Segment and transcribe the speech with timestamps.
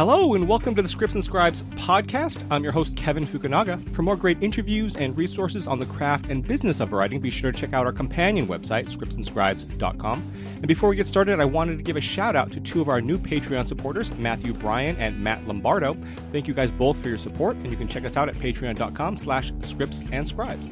[0.00, 2.42] Hello, and welcome to the Scripts and Scribes podcast.
[2.50, 3.94] I'm your host, Kevin Fukunaga.
[3.94, 7.52] For more great interviews and resources on the craft and business of writing, be sure
[7.52, 10.32] to check out our companion website, scriptsandscribes.com.
[10.56, 12.88] And before we get started, I wanted to give a shout out to two of
[12.88, 15.98] our new Patreon supporters, Matthew Bryan and Matt Lombardo.
[16.32, 19.18] Thank you guys both for your support, and you can check us out at patreon.com
[19.18, 20.70] slash scripts and scribes.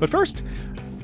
[0.00, 0.42] But first,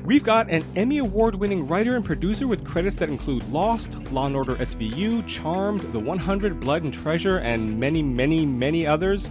[0.05, 4.25] We've got an Emmy Award winning writer and producer with credits that include Lost, Law
[4.25, 9.29] and Order SVU, Charmed, The 100, Blood and Treasure, and many, many, many others.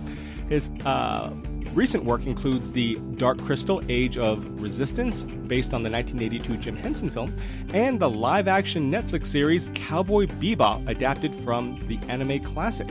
[0.48, 1.30] His uh,
[1.74, 7.10] recent work includes The Dark Crystal Age of Resistance, based on the 1982 Jim Henson
[7.10, 7.34] film,
[7.74, 12.88] and the live action Netflix series Cowboy Bebop, adapted from the anime classic.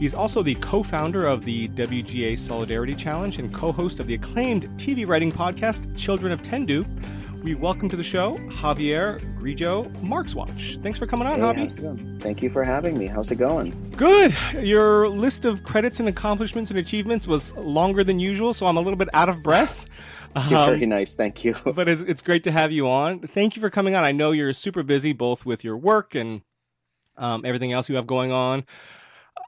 [0.00, 4.14] He's also the co founder of the WGA Solidarity Challenge and co host of the
[4.14, 6.86] acclaimed TV writing podcast Children of Tendu.
[7.42, 10.82] We welcome to the show Javier Grillo Marxuach.
[10.82, 11.56] Thanks for coming on, hey, Javi.
[11.56, 12.18] How's it going?
[12.18, 13.08] Thank you for having me.
[13.08, 13.92] How's it going?
[13.94, 14.34] Good.
[14.54, 18.80] Your list of credits and accomplishments and achievements was longer than usual, so I'm a
[18.80, 19.84] little bit out of breath.
[20.48, 21.14] You're um, very nice.
[21.14, 21.54] Thank you.
[21.74, 23.20] but it's, it's great to have you on.
[23.20, 24.02] Thank you for coming on.
[24.02, 26.40] I know you're super busy both with your work and
[27.18, 28.64] um, everything else you have going on.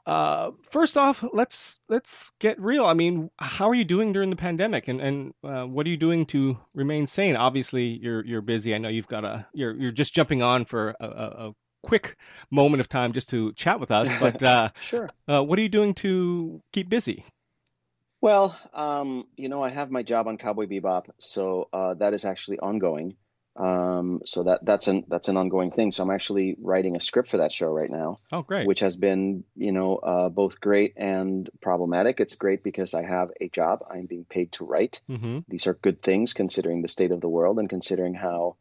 [0.05, 2.85] Uh, first off, let's let's get real.
[2.85, 5.97] I mean, how are you doing during the pandemic, and and uh, what are you
[5.97, 7.37] doing to remain sane?
[7.37, 8.75] Obviously, you're you're busy.
[8.75, 11.51] I know you've got a you're you're just jumping on for a, a, a
[11.83, 12.17] quick
[12.51, 14.09] moment of time just to chat with us.
[14.19, 17.23] But uh, sure, uh, what are you doing to keep busy?
[18.19, 22.25] Well, um, you know, I have my job on Cowboy Bebop, so uh, that is
[22.25, 23.15] actually ongoing.
[23.55, 25.91] Um, so that that's an that's an ongoing thing.
[25.91, 28.17] So I'm actually writing a script for that show right now.
[28.31, 28.65] Oh, great!
[28.65, 32.19] Which has been you know uh, both great and problematic.
[32.19, 33.85] It's great because I have a job.
[33.89, 35.01] I'm being paid to write.
[35.07, 35.39] Mm-hmm.
[35.47, 38.55] These are good things considering the state of the world and considering how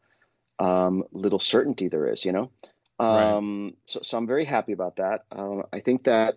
[0.58, 2.26] um, little certainty there is.
[2.26, 2.50] You know,
[2.98, 3.74] um, right.
[3.86, 5.24] so so I'm very happy about that.
[5.32, 6.36] Um, I think that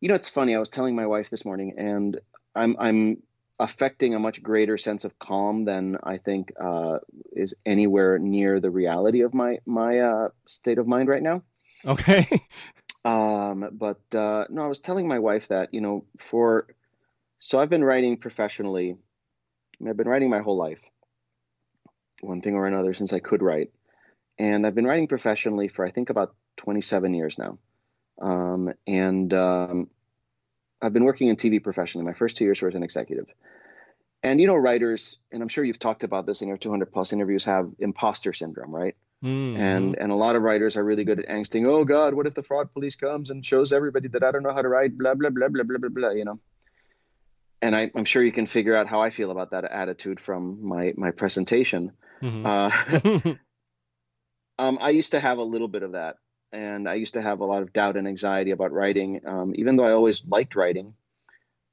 [0.00, 0.54] you know it's funny.
[0.54, 2.20] I was telling my wife this morning, and
[2.54, 3.22] I'm I'm
[3.60, 6.98] affecting a much greater sense of calm than I think uh,
[7.30, 11.42] is anywhere near the reality of my my uh, state of mind right now.
[11.84, 12.26] Okay.
[13.04, 16.68] um, but uh, no, I was telling my wife that you know for
[17.38, 18.96] so I've been writing professionally.
[19.82, 20.80] I have been writing my whole life,
[22.22, 23.70] one thing or another since I could write,
[24.38, 27.58] and I've been writing professionally for I think about 27 years now.
[28.20, 29.88] Um, and um,
[30.82, 32.06] I've been working in TV professionally.
[32.06, 33.26] My first two years were as an executive.
[34.22, 37.12] And you know, writers, and I'm sure you've talked about this in your 200 plus
[37.12, 38.94] interviews, have imposter syndrome, right?
[39.24, 39.60] Mm-hmm.
[39.60, 41.66] And and a lot of writers are really good at angsting.
[41.66, 44.52] Oh God, what if the fraud police comes and shows everybody that I don't know
[44.52, 44.96] how to write?
[44.96, 46.10] Blah blah blah blah blah blah blah.
[46.10, 46.40] You know.
[47.62, 50.66] And I, am sure you can figure out how I feel about that attitude from
[50.66, 51.92] my my presentation.
[52.22, 52.46] Mm-hmm.
[52.46, 53.34] Uh,
[54.58, 56.16] um, I used to have a little bit of that,
[56.52, 59.76] and I used to have a lot of doubt and anxiety about writing, um, even
[59.76, 60.94] though I always liked writing.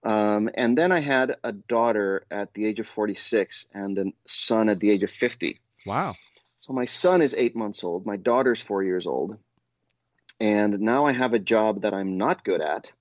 [0.04, 4.70] Um, and then I had a daughter at the age of 46 and a son
[4.70, 5.60] at the age of 50.
[5.86, 6.16] Wow.
[6.60, 8.06] So my son is eight months old.
[8.06, 9.38] My daughter's four years old.
[10.40, 12.92] And now I have a job that I'm not good at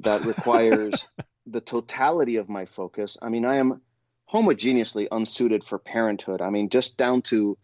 [0.00, 1.08] that requires
[1.46, 3.16] the totality of my focus.
[3.22, 3.80] I mean, I am
[4.32, 6.40] homogeneously unsuited for parenthood.
[6.40, 7.56] I mean, just down to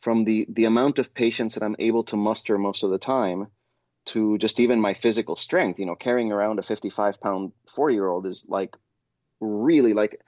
[0.00, 3.48] from the the amount of patience that I'm able to muster most of the time
[4.06, 5.78] to just even my physical strength.
[5.78, 8.76] You know, carrying around a 55 pound four year old is like
[9.40, 10.20] really like.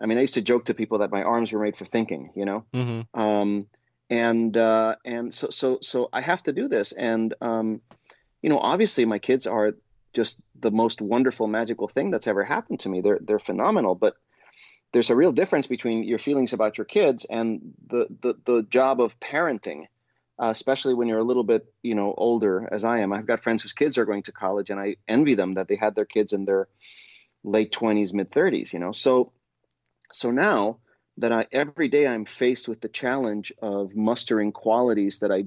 [0.00, 2.32] I mean, I used to joke to people that my arms were made for thinking.
[2.34, 3.20] You know, mm-hmm.
[3.20, 3.66] um,
[4.10, 7.80] and uh, and so so so I have to do this, and um,
[8.42, 9.74] you know, obviously my kids are
[10.12, 13.00] just the most wonderful, magical thing that's ever happened to me.
[13.00, 14.16] They're they're phenomenal, but
[14.94, 19.00] there's a real difference between your feelings about your kids and the the, the job
[19.00, 19.86] of parenting
[20.40, 23.42] uh, especially when you're a little bit you know older as i am i've got
[23.42, 26.06] friends whose kids are going to college and i envy them that they had their
[26.06, 26.68] kids in their
[27.42, 29.32] late 20s mid 30s you know so
[30.12, 30.78] so now
[31.18, 35.44] that i every day i'm faced with the challenge of mustering qualities that i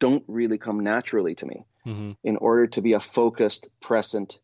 [0.00, 2.12] don't really come naturally to me mm-hmm.
[2.22, 4.38] in order to be a focused present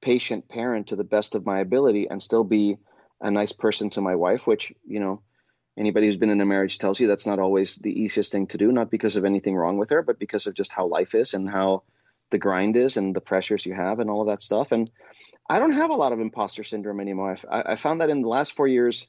[0.00, 2.78] patient parent to the best of my ability and still be
[3.20, 5.22] a nice person to my wife which you know
[5.78, 8.58] anybody who's been in a marriage tells you that's not always the easiest thing to
[8.58, 11.34] do, not because of anything wrong with her, but because of just how life is
[11.34, 11.84] and how
[12.30, 14.72] the grind is and the pressures you have and all of that stuff.
[14.72, 14.90] And
[15.48, 17.38] I don't have a lot of imposter syndrome anymore.
[17.50, 19.08] I, I found that in the last four years,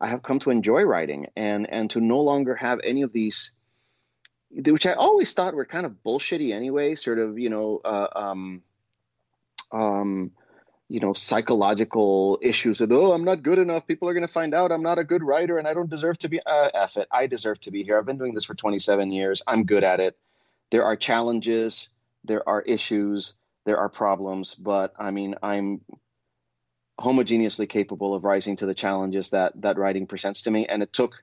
[0.00, 3.54] I have come to enjoy writing and and to no longer have any of these,
[4.50, 6.96] which I always thought were kind of bullshitty anyway.
[6.96, 8.62] Sort of, you know, uh, um,
[9.70, 10.32] um,
[10.88, 13.86] you know psychological issues of oh i'm not good enough.
[13.86, 16.18] People are going to find out i'm not a good writer and i don't deserve
[16.18, 17.08] to be uh, F it.
[17.10, 17.98] I deserve to be here.
[17.98, 19.42] I've been doing this for 27 years.
[19.46, 20.16] I'm good at it.
[20.70, 21.88] There are challenges.
[22.24, 23.36] There are issues.
[23.64, 25.80] There are problems, but I mean, I'm
[27.00, 30.66] homogeneously capable of rising to the challenges that that writing presents to me.
[30.66, 31.22] And it took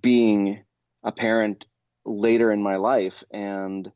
[0.00, 0.64] being
[1.02, 1.64] a parent
[2.04, 3.90] later in my life and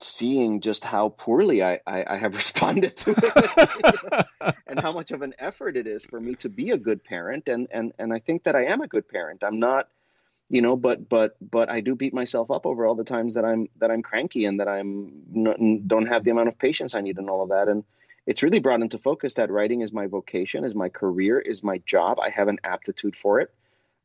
[0.00, 5.22] seeing just how poorly I, I, I have responded to it and how much of
[5.22, 7.48] an effort it is for me to be a good parent.
[7.48, 9.42] And, and, and I think that I am a good parent.
[9.42, 9.88] I'm not,
[10.48, 13.44] you know, but, but, but I do beat myself up over all the times that
[13.44, 15.56] I'm, that I'm cranky and that I'm not,
[15.86, 17.68] don't have the amount of patience I need and all of that.
[17.68, 17.84] And
[18.26, 21.78] it's really brought into focus that writing is my vocation, is my career, is my
[21.86, 22.18] job.
[22.20, 23.52] I have an aptitude for it.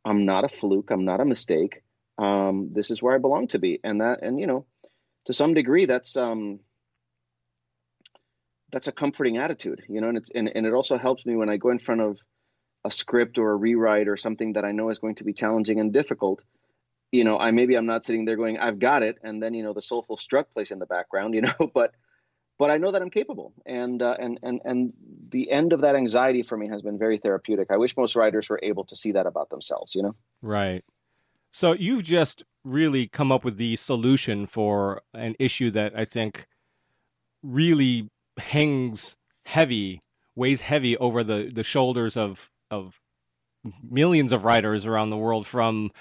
[0.05, 0.91] I'm not a fluke.
[0.91, 1.83] I'm not a mistake.
[2.17, 3.79] Um, this is where I belong to be.
[3.83, 4.65] And that, and, you know,
[5.25, 6.59] to some degree, that's um,
[8.71, 11.49] that's a comforting attitude, you know, and it's and, and it also helps me when
[11.49, 12.17] I go in front of
[12.83, 15.79] a script or a rewrite or something that I know is going to be challenging
[15.79, 16.41] and difficult.
[17.11, 19.63] You know, I maybe I'm not sitting there going, I've got it, and then you
[19.63, 21.93] know the soulful struck place in the background, you know, but
[22.57, 24.93] but I know that I'm capable, and uh, and and and
[25.29, 27.69] the end of that anxiety for me has been very therapeutic.
[27.71, 30.15] I wish most writers were able to see that about themselves, you know.
[30.41, 30.83] Right.
[31.51, 36.47] So you've just really come up with the solution for an issue that I think
[37.43, 40.01] really hangs heavy,
[40.35, 42.99] weighs heavy over the, the shoulders of of
[43.83, 45.91] millions of writers around the world, from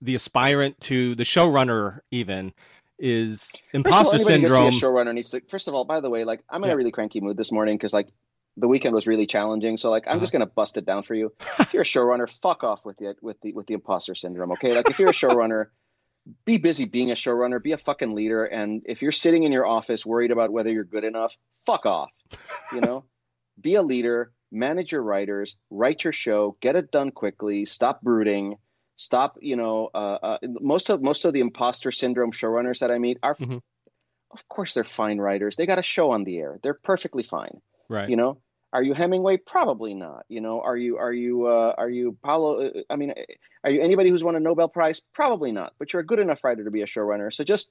[0.00, 2.52] the aspirant to the showrunner, even
[2.98, 4.72] is imposter all, syndrome.
[4.72, 5.42] showrunner needs to.
[5.50, 6.74] First of all, by the way, like I'm in yeah.
[6.74, 8.08] a really cranky mood this morning because like
[8.56, 9.76] the weekend was really challenging.
[9.76, 10.20] So like I'm uh-huh.
[10.20, 11.32] just gonna bust it down for you.
[11.58, 14.52] If you're a showrunner, fuck off with the with the with the imposter syndrome.
[14.52, 15.66] Okay, like if you're a showrunner,
[16.44, 19.66] be busy being a showrunner, be a fucking leader, and if you're sitting in your
[19.66, 21.34] office worried about whether you're good enough,
[21.66, 22.10] fuck off.
[22.72, 23.04] You know,
[23.60, 28.56] be a leader, manage your writers, write your show, get it done quickly, stop brooding.
[28.96, 29.90] Stop, you know.
[29.92, 33.56] Uh, uh, most of most of the imposter syndrome showrunners that I meet are, mm-hmm.
[34.30, 35.56] of course, they're fine writers.
[35.56, 36.60] They got a show on the air.
[36.62, 37.60] They're perfectly fine.
[37.88, 38.08] Right.
[38.08, 38.38] You know,
[38.74, 39.36] are you Hemingway?
[39.36, 40.24] Probably not.
[40.28, 42.66] You know, are you are you uh, are you Paulo?
[42.66, 43.14] Uh, I mean,
[43.62, 45.00] are you anybody who's won a Nobel Prize?
[45.12, 45.74] Probably not.
[45.78, 47.32] But you're a good enough writer to be a showrunner.
[47.32, 47.70] So just,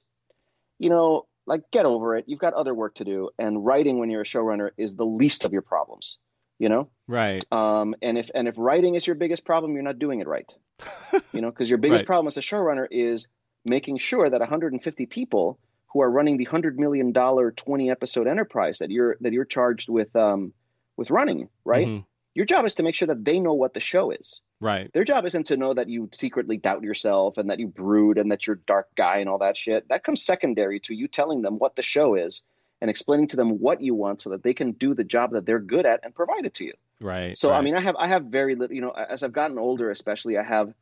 [0.78, 2.24] you know, like get over it.
[2.26, 5.44] You've got other work to do, and writing when you're a showrunner is the least
[5.44, 6.16] of your problems.
[6.58, 7.44] You know, right?
[7.52, 10.50] Um, and if and if writing is your biggest problem, you're not doing it right.
[11.32, 12.06] you know, because your biggest right.
[12.06, 13.28] problem as a showrunner is
[13.66, 15.58] making sure that 150 people
[15.94, 19.88] who are running the hundred million dollar 20 episode enterprise that you're that you're charged
[19.88, 20.52] with um,
[20.96, 21.86] with running, right?
[21.86, 22.04] Mm-hmm.
[22.34, 24.40] Your job is to make sure that they know what the show is.
[24.60, 24.92] Right.
[24.92, 28.32] Their job isn't to know that you secretly doubt yourself and that you brood and
[28.32, 29.88] that you're dark guy and all that shit.
[29.88, 32.42] That comes secondary to you telling them what the show is
[32.80, 35.46] and explaining to them what you want so that they can do the job that
[35.46, 36.72] they're good at and provide it to you.
[37.00, 37.38] Right.
[37.38, 37.58] So right.
[37.58, 40.38] I mean I have I have very little you know as I've gotten older especially
[40.38, 40.74] I have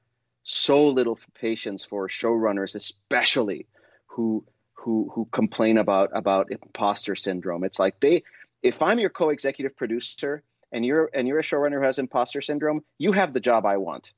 [0.42, 3.66] so little patience for showrunners especially
[4.06, 4.44] who
[4.82, 7.64] who who complain about about imposter syndrome.
[7.64, 8.24] It's like they
[8.62, 10.42] if I'm your co-executive producer
[10.72, 13.76] and you're and you're a showrunner who has imposter syndrome, you have the job I
[13.76, 14.12] want.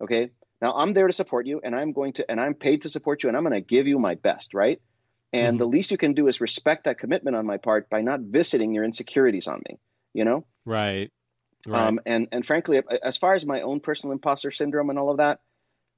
[0.00, 0.30] Okay.
[0.60, 3.22] Now I'm there to support you and I'm going to and I'm paid to support
[3.22, 4.80] you and I'm going to give you my best, right?
[5.32, 5.58] And mm-hmm.
[5.58, 8.74] the least you can do is respect that commitment on my part by not visiting
[8.74, 9.78] your insecurities on me,
[10.14, 10.44] you know?
[10.64, 11.12] Right.
[11.66, 11.86] Right.
[11.86, 15.18] Um, and and frankly, as far as my own personal imposter syndrome and all of
[15.18, 15.40] that,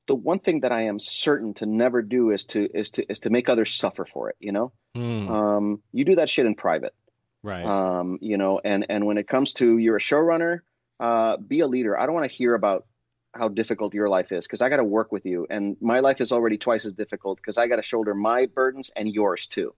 [0.06, 3.20] the one thing that I am certain to never do is to is to is
[3.20, 4.36] to make others suffer for it.
[4.40, 5.30] You know, mm.
[5.30, 6.94] um, you do that shit in private.
[7.42, 7.64] Right.
[7.64, 10.60] Um, you know, and and when it comes to you're a showrunner,
[10.98, 11.98] uh, be a leader.
[11.98, 12.86] I don't want to hear about
[13.32, 16.20] how difficult your life is because I got to work with you, and my life
[16.20, 19.74] is already twice as difficult because I got to shoulder my burdens and yours too.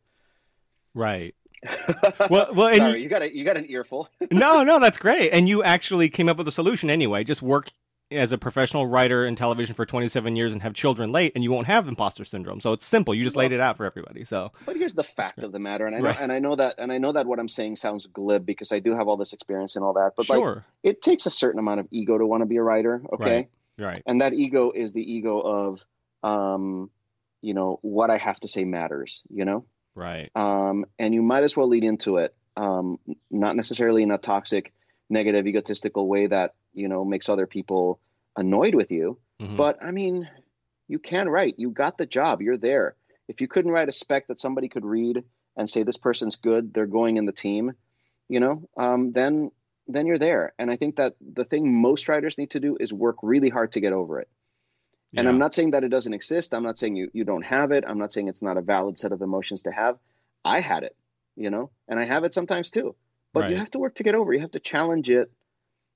[0.94, 1.34] Right.
[2.30, 4.08] well, well, Sorry, you, you, got a, you got an earful.
[4.32, 5.30] no, no, that's great.
[5.32, 7.22] And you actually came up with a solution anyway.
[7.22, 7.70] Just work
[8.14, 11.50] as a professional writer in television for 27 years and have children late, and you
[11.50, 12.60] won't have imposter syndrome.
[12.60, 13.14] So it's simple.
[13.14, 14.24] You just well, laid it out for everybody.
[14.24, 16.20] So, but here's the fact of the matter, and I know, right.
[16.20, 18.78] and I know that, and I know that what I'm saying sounds glib because I
[18.78, 20.12] do have all this experience and all that.
[20.16, 20.54] But sure.
[20.54, 23.02] like, it takes a certain amount of ego to want to be a writer.
[23.12, 23.86] Okay, right.
[23.86, 24.02] right.
[24.06, 25.84] And that ego is the ego of,
[26.22, 26.90] um,
[27.40, 29.22] you know, what I have to say matters.
[29.30, 29.64] You know.
[29.94, 30.30] Right.
[30.34, 32.98] Um, and you might as well lead into it, um,
[33.30, 34.72] not necessarily in a toxic,
[35.10, 38.00] negative, egotistical way that you know makes other people
[38.36, 39.18] annoyed with you.
[39.40, 39.56] Mm-hmm.
[39.56, 40.28] But I mean,
[40.88, 41.54] you can write.
[41.58, 42.42] You got the job.
[42.42, 42.94] You're there.
[43.28, 45.24] If you couldn't write a spec that somebody could read
[45.56, 47.72] and say this person's good, they're going in the team,
[48.28, 49.50] you know, um, then
[49.88, 50.54] then you're there.
[50.58, 53.72] And I think that the thing most writers need to do is work really hard
[53.72, 54.28] to get over it.
[55.10, 55.20] Yeah.
[55.20, 56.54] And I'm not saying that it doesn't exist.
[56.54, 57.84] I'm not saying you you don't have it.
[57.86, 59.98] I'm not saying it's not a valid set of emotions to have.
[60.44, 60.96] I had it,
[61.36, 62.94] you know, and I have it sometimes too.
[63.32, 63.50] But right.
[63.50, 64.32] you have to work to get over.
[64.32, 64.36] It.
[64.36, 65.30] You have to challenge it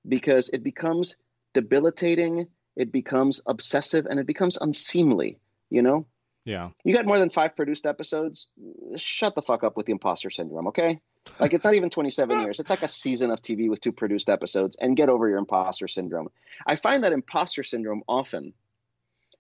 [0.09, 1.17] because it becomes
[1.55, 2.47] debilitating,
[2.77, 5.39] it becomes obsessive, and it becomes unseemly,
[5.71, 6.07] you know?
[6.45, 6.71] Yeah.
[6.85, 8.49] You got more than five produced episodes,
[8.97, 11.01] shut the fuck up with the imposter syndrome, okay?
[11.41, 12.61] Like it's not even 27 years.
[12.61, 15.89] It's like a season of TV with two produced episodes and get over your imposter
[15.89, 16.29] syndrome.
[16.67, 18.53] I find that imposter syndrome often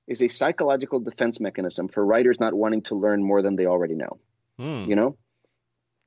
[0.09, 3.95] is a psychological defense mechanism for writers not wanting to learn more than they already
[3.95, 4.19] know.
[4.59, 4.85] Hmm.
[4.89, 5.17] You know,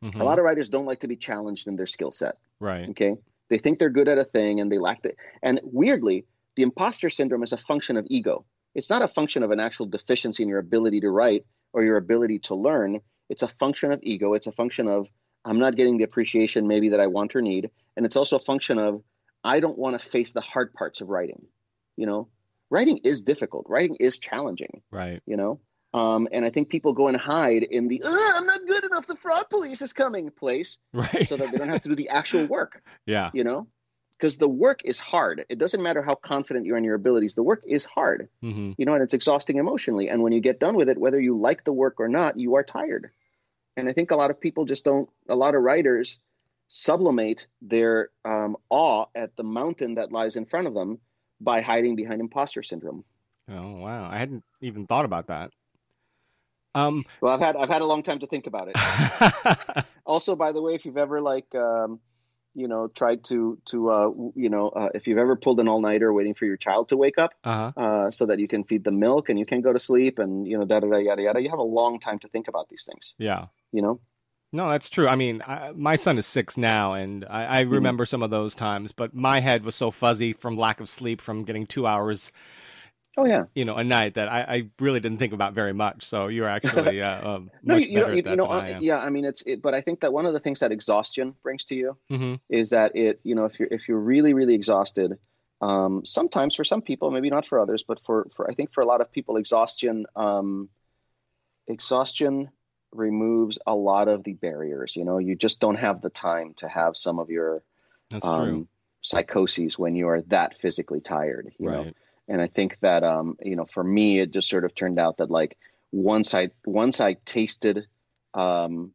[0.04, 0.20] Mhm.
[0.20, 2.38] a lot of writers don't like to be challenged in their skill set.
[2.60, 2.89] Right.
[2.89, 3.18] Okay.
[3.50, 5.18] They think they're good at a thing and they lack it.
[5.41, 6.25] And weirdly,
[6.56, 8.46] the imposter syndrome is a function of ego.
[8.75, 11.98] It's not a function of an actual deficiency in your ability to write or your
[11.98, 13.00] ability to learn.
[13.29, 14.34] It's a function of ego.
[14.34, 15.08] It's a function of
[15.46, 17.70] I'm not getting the appreciation maybe that I want or need.
[17.96, 19.01] And it's also a function of
[19.44, 21.46] I don't want to face the hard parts of writing.
[21.96, 22.27] You know,
[22.70, 23.65] writing is difficult.
[23.70, 25.22] Writing is challenging, Right.
[25.25, 25.60] you know?
[25.93, 29.08] Um, and I think people go and hide in the I'm not good enough.
[29.08, 31.27] The fraud police is coming place Right.
[31.27, 33.31] so that they don't have to do the actual work yeah.
[33.34, 33.67] you know
[34.17, 37.36] because the work is hard it doesn't matter how confident you are in your abilities
[37.36, 40.60] the work is hard hmm you know and it's exhausting emotionally and when you get
[40.60, 43.12] done with it whether you like the work or not you are tired
[43.77, 46.19] and i think a lot of people just don't a lot of writers
[46.67, 51.00] sublimate their um, awe at the mountain that lies in front of them
[51.41, 53.03] by hiding behind imposter syndrome
[53.51, 54.08] Oh wow.
[54.12, 55.51] I hadn't even thought about that.
[56.76, 57.06] Um.
[57.22, 60.62] well i've had i've had a long time to think about it also by the
[60.62, 62.00] way if you've ever like um,
[62.54, 66.14] you know tried to to uh, you know uh, if you've ever pulled an all-nighter
[66.14, 67.82] waiting for your child to wake up uh huh.
[67.82, 70.48] uh, so that you can feed them milk and you can go to sleep and
[70.48, 72.70] you know da da da yada yada you have a long time to think about
[72.70, 73.48] these things Yeah.
[73.72, 74.00] you know
[74.52, 75.08] No, that's true.
[75.08, 78.56] I mean, I, my son is six now, and I, I remember some of those
[78.56, 78.92] times.
[78.94, 82.32] But my head was so fuzzy from lack of sleep from getting two hours,
[83.18, 86.04] oh yeah you know, a night that I, I really didn't think about very much.
[86.04, 88.46] So you're actually uh, um, no much you, better know, you, at that you know
[88.46, 88.84] uh, I am.
[88.84, 91.36] yeah i mean it's it, but i think that one of the things that exhaustion
[91.44, 94.56] brings to you hmm is that it you know if you're if you're really really
[94.56, 95.18] exhausted
[95.62, 98.82] um, sometimes for some people maybe not for others but for for i think for
[98.82, 100.70] a lot of people exhaustion um,
[101.68, 102.50] exhaustion
[102.92, 106.68] removes a lot of the barriers you know you just don't have the time to
[106.68, 107.62] have some of your
[108.10, 108.34] That's true.
[108.34, 108.68] um,
[109.01, 111.96] psychoses when you are that physically tired you know Right.
[112.30, 115.18] And i think that um, you know for me it just sort of turned out
[115.18, 115.58] that like
[115.92, 117.86] once i once i tasted
[118.36, 118.92] um,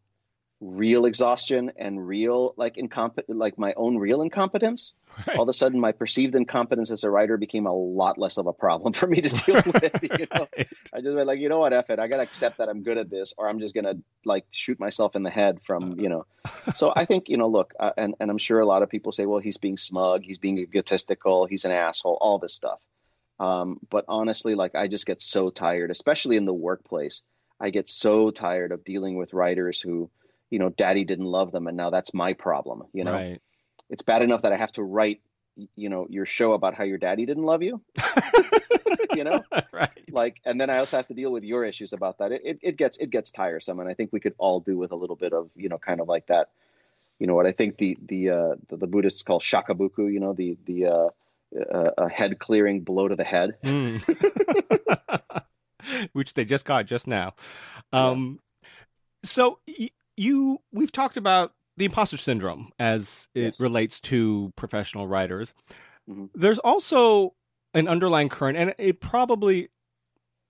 [0.61, 4.95] real exhaustion and real like incompetent like my own real incompetence
[5.29, 5.37] Right.
[5.37, 8.49] all of a sudden my perceived incompetence as a writer became a lot less of
[8.49, 10.49] a problem for me to deal with you know?
[10.57, 10.69] Right.
[10.93, 11.73] i just went like you know what?
[11.73, 12.01] F it.
[12.01, 15.15] I gotta accept that i'm good at this or i'm just gonna like shoot myself
[15.15, 16.27] in the head from you know.
[16.75, 19.13] So i think you know look uh, and, and i'm sure a lot of people
[19.13, 20.25] say well he's being smug.
[20.25, 21.47] He's being egotistical.
[21.47, 22.19] He's an asshole.
[22.21, 22.81] All this stuff
[23.41, 27.23] um, but honestly like i just get so tired especially in the workplace.
[27.61, 30.11] I get so tired of dealing with writers who
[30.51, 33.13] you know daddy didn't love them and now that's my problem you know?
[33.13, 33.41] Right.
[33.91, 35.21] it's bad enough that i have to write
[35.77, 37.81] you know your show about how your daddy didn't love you
[39.15, 39.43] you know?
[39.73, 39.91] Right.
[40.11, 42.33] like and then i also have to deal with your issues about that.
[42.33, 44.93] It, it, it gets it gets tiresome and i think we could all do with
[44.93, 46.51] a little bit of you know kind of like that.
[47.19, 47.47] You know what?
[47.47, 51.09] I think the the uh the, the buddhists call shakubuku you know the the uh,
[51.55, 54.03] a head clearing blow to the head Mm.
[56.13, 57.35] Which they just got just now.
[57.93, 58.41] Um,
[59.23, 63.61] so y- you, we've talked about the imposter syndrome as it Yes.
[63.61, 65.53] relates to professional writers.
[66.09, 66.31] Mhm.
[66.35, 67.35] There's also
[67.75, 69.69] an underlying current, and it probably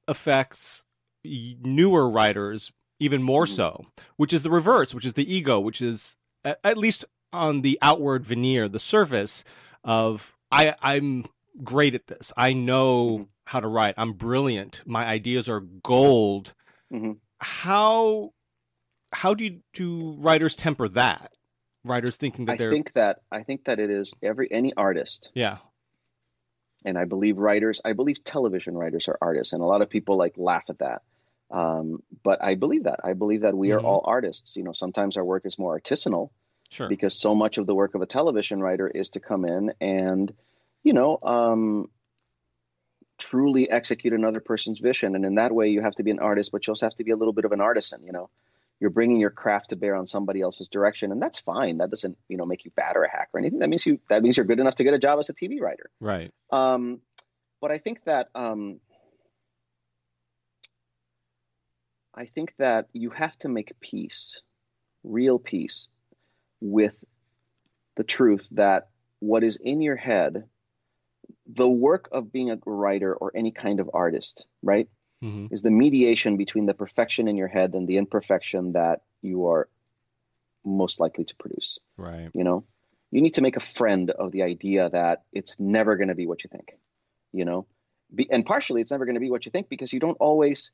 [0.06, 0.84] affects
[1.25, 2.70] newer writers
[3.00, 3.56] even more Mhm.
[3.56, 7.78] so, which is the reverse, which is the ego, which is at least on the
[7.82, 9.42] outward veneer, the surface
[9.82, 11.25] of I, I'm
[11.62, 12.32] great at this.
[12.37, 13.28] I know Mhm.
[13.44, 13.94] how to write.
[13.96, 14.82] I'm brilliant.
[14.87, 16.54] My ideas are gold.
[16.92, 17.18] Mhm.
[17.40, 18.30] How
[19.12, 21.32] how do you, do writers temper that?
[21.84, 24.73] Writers thinking that i they're I think that i think that it is every any
[24.75, 25.58] artist yeah
[26.84, 30.16] and I believe writers, I believe television writers are artists, and a lot of people
[30.18, 31.02] like laugh at that.
[31.50, 33.00] Um, but I believe that.
[33.04, 33.84] I believe that we are Mhm.
[33.84, 34.56] all artists.
[34.56, 36.30] You know, sometimes our work is more artisanal
[36.71, 39.73] sure because so much of the work of a television writer is to come in
[39.80, 40.33] and,
[40.83, 41.88] you know, um,
[43.18, 45.14] truly execute another person's vision.
[45.14, 47.04] And in that way, you have to be an artist, but you also have to
[47.04, 48.04] be a little bit of an artisan.
[48.04, 48.28] You know,
[48.80, 51.78] you're bringing your craft to bear on somebody else's direction, and that's fine.
[51.78, 53.61] That doesn't, you know, make you bad or a hack or anything.
[53.61, 55.61] That means you that means you're good enough to get a job as a TV
[55.61, 55.90] writer.
[56.00, 57.00] right Um,
[57.61, 58.80] but I think that um,
[62.14, 64.42] I think that you have to make peace,
[65.02, 65.88] real peace,
[66.64, 66.97] with
[67.97, 68.88] the truth that
[69.21, 70.44] what is in your head,
[71.47, 74.88] the work of being a writer or any kind of artist, right,
[75.21, 79.47] hmm is the mediation between the perfection in your head and the imperfection that you
[79.47, 79.68] are
[80.64, 81.78] most likely to produce.
[81.97, 82.30] Right.
[82.35, 82.64] You know
[83.11, 86.26] you need to make a friend of the idea that it's never going to be
[86.26, 86.75] what you think
[87.35, 87.66] you know?
[88.14, 90.71] Be, and partially it's never going to be what you think because you don't always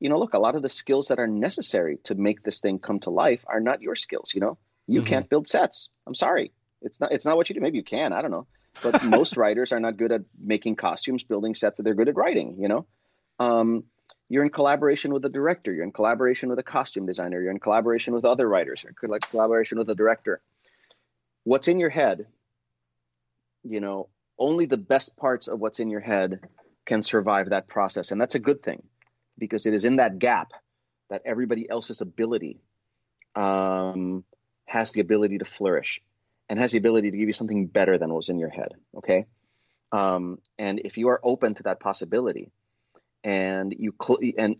[0.00, 2.78] you know look a lot of the skills that are necessary to make this thing
[2.78, 5.08] come to life are not your skills you know You mm-hmm.
[5.08, 5.90] can't build sets.
[6.06, 6.52] I'm sorry.
[6.82, 7.60] It's not it's not what you do.
[7.60, 8.46] Maybe you can, I don't know.
[8.82, 12.56] But most writers are not good at making costumes, building sets, they're good at writing,
[12.58, 12.86] you know?
[13.38, 13.84] Um,
[14.28, 17.60] you're in collaboration with a director, you're in collaboration with a costume designer, you're in
[17.60, 20.40] collaboration with other writers, you're in collaboration with a director.
[21.44, 22.26] What's in your head,
[23.62, 26.40] you know, only the best parts of what's in your head
[26.86, 28.12] can survive that process.
[28.12, 28.82] And that's a good thing
[29.38, 30.52] because it is in that gap
[31.10, 32.60] that everybody else's ability
[33.34, 34.24] um,
[34.74, 36.02] has the ability to flourish
[36.48, 38.72] and has the ability to give you something better than was in your head.
[38.98, 39.26] Okay.
[39.92, 42.50] Um, and if you are open to that possibility
[43.22, 44.56] and you cl- and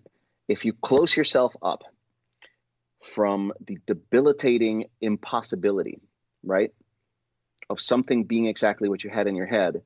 [0.47, 1.83] if you close yourself up
[3.03, 6.01] from the debilitating impossibility,
[6.45, 6.73] right,
[7.69, 9.83] of something being exactly what you had in your head,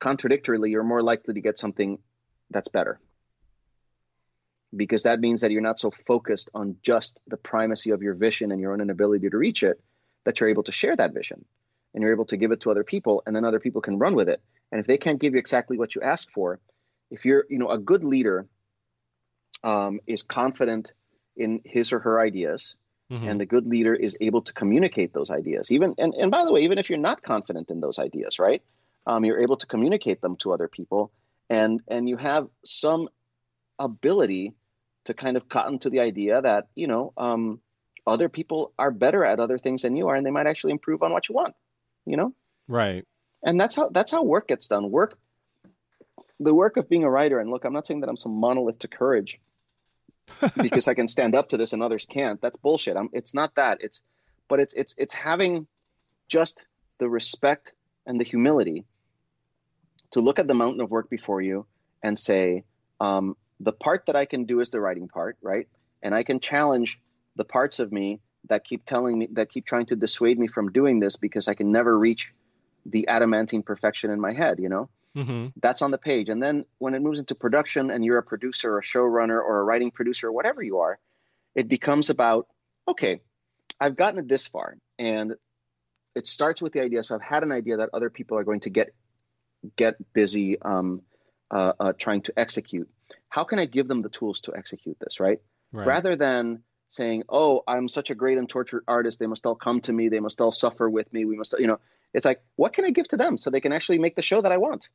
[0.00, 1.98] contradictorily, you're more likely to get something
[2.50, 2.98] that's better.
[4.74, 8.52] Because that means that you're not so focused on just the primacy of your vision
[8.52, 9.80] and your own inability to reach it,
[10.24, 11.44] that you're able to share that vision
[11.94, 14.14] and you're able to give it to other people, and then other people can run
[14.14, 14.40] with it.
[14.70, 16.58] And if they can't give you exactly what you ask for,
[17.10, 18.46] if you're, you know, a good leader
[19.62, 20.94] um, is confident
[21.36, 22.76] in his or her ideas,
[23.10, 23.28] mm-hmm.
[23.28, 25.70] and a good leader is able to communicate those ideas.
[25.70, 28.62] Even and, and by the way, even if you're not confident in those ideas, right?
[29.06, 31.12] Um, you're able to communicate them to other people,
[31.50, 33.08] and and you have some
[33.78, 34.54] ability
[35.06, 37.60] to kind of cotton to the idea that you know um,
[38.06, 41.02] other people are better at other things than you are, and they might actually improve
[41.02, 41.54] on what you want.
[42.06, 42.34] You know,
[42.68, 43.06] right?
[43.42, 44.90] And that's how that's how work gets done.
[44.90, 45.18] Work,
[46.40, 47.40] the work of being a writer.
[47.40, 49.40] And look, I'm not saying that I'm some monolith to courage
[50.56, 52.40] because I can stand up to this and others can't.
[52.40, 52.96] That's bullshit.
[52.96, 53.78] I'm, it's not that.
[53.80, 54.02] It's,
[54.48, 55.66] but it's it's it's having
[56.28, 56.66] just
[56.98, 57.72] the respect
[58.06, 58.84] and the humility
[60.12, 61.66] to look at the mountain of work before you
[62.02, 62.64] and say,
[63.00, 65.68] um, the part that I can do is the writing part, right?
[66.02, 67.00] And I can challenge
[67.36, 70.72] the parts of me that keep telling me that keep trying to dissuade me from
[70.72, 72.34] doing this because I can never reach
[72.84, 74.88] the adamantine perfection in my head, you know?
[75.16, 75.48] Mm-hmm.
[75.60, 76.28] That's on the page.
[76.28, 79.60] And then when it moves into production and you're a producer or a showrunner or
[79.60, 80.98] a writing producer or whatever you are,
[81.54, 82.48] it becomes about,
[82.88, 83.20] okay,
[83.80, 84.76] I've gotten it this far.
[84.98, 85.34] And
[86.16, 87.04] it starts with the idea.
[87.04, 88.92] So I've had an idea that other people are going to get
[89.76, 91.02] get busy um,
[91.52, 92.88] uh, uh, trying to execute.
[93.32, 95.40] How can I give them the tools to execute this, right?
[95.72, 95.86] right?
[95.86, 99.18] Rather than saying, "Oh, I'm such a great and tortured artist.
[99.18, 100.10] They must all come to me.
[100.10, 101.24] They must all suffer with me.
[101.24, 101.80] We must, you know."
[102.12, 104.42] It's like, what can I give to them so they can actually make the show
[104.42, 104.90] that I want?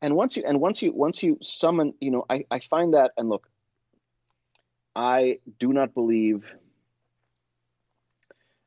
[0.00, 3.10] And once you and once you once you summon, you know, I I find that
[3.16, 3.50] and look,
[4.94, 6.44] I do not believe.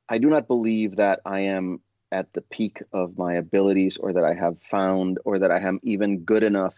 [0.10, 1.80] I do not believe that I am
[2.12, 5.80] at the peak of my abilities or that I have found or that I am
[5.84, 6.76] even good enough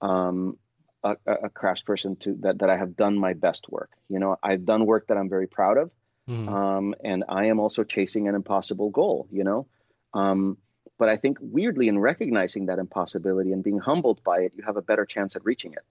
[0.00, 0.56] um,
[1.02, 3.90] a, a craftsperson to that, that I have done my best work.
[4.08, 5.90] You know, I've done work that I'm very proud of.
[6.28, 6.48] Mm.
[6.48, 9.66] Um, and I am also chasing an impossible goal, you know.
[10.12, 10.58] Um,
[10.98, 14.76] but I think weirdly in recognizing that impossibility and being humbled by it, you have
[14.76, 15.84] a better chance at reaching it.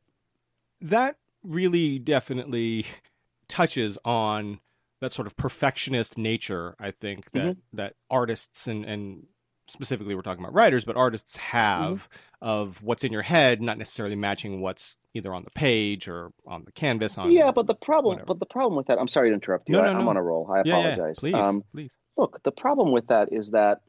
[0.82, 2.86] That really definitely
[3.48, 4.60] touches on
[5.02, 7.78] that sort of perfectionist nature, I think, that mm-hmm.
[7.78, 9.28] that artists and, and
[9.68, 12.48] specifically we're talking about writers, but artists have mm-hmm.
[12.48, 16.64] of what's in your head, not necessarily matching what's either on the page or on
[16.66, 17.18] the canvas.
[17.18, 18.28] On yeah, but the problem, whatever.
[18.28, 19.76] but the problem with that, I'm sorry to interrupt you.
[19.76, 20.50] No, no, I, am on a roll.
[20.52, 21.20] I apologize.
[21.24, 21.42] Yeah, yeah.
[21.42, 21.96] Please, um, please.
[22.18, 23.82] Look, the problem with that is that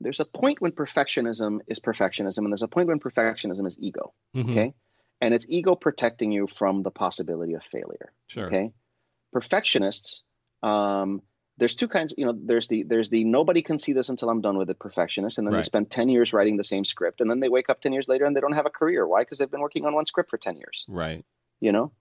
[0.00, 4.12] there's a point when perfectionism is perfectionism, and there's a point when perfectionism is ego.
[4.34, 4.50] Mm-hmm.
[4.50, 4.74] Okay,
[5.20, 8.12] and it's ego protecting you from the possibility of failure.
[8.26, 8.46] Sure.
[8.46, 8.72] Okay,
[9.32, 10.22] perfectionists
[10.62, 11.22] um,
[11.60, 14.40] there's two kinds you know there's the there's the nobody can see this until i'm
[14.40, 15.60] done with it perfectionist and then right.
[15.60, 18.08] they spend 10 years writing the same script and then they wake up 10 years
[18.08, 19.06] later and they don't have a career.
[19.06, 19.22] Why?
[19.22, 20.84] Because they've been working on one script for 10 years.
[20.88, 21.24] Right.
[21.60, 21.92] You know?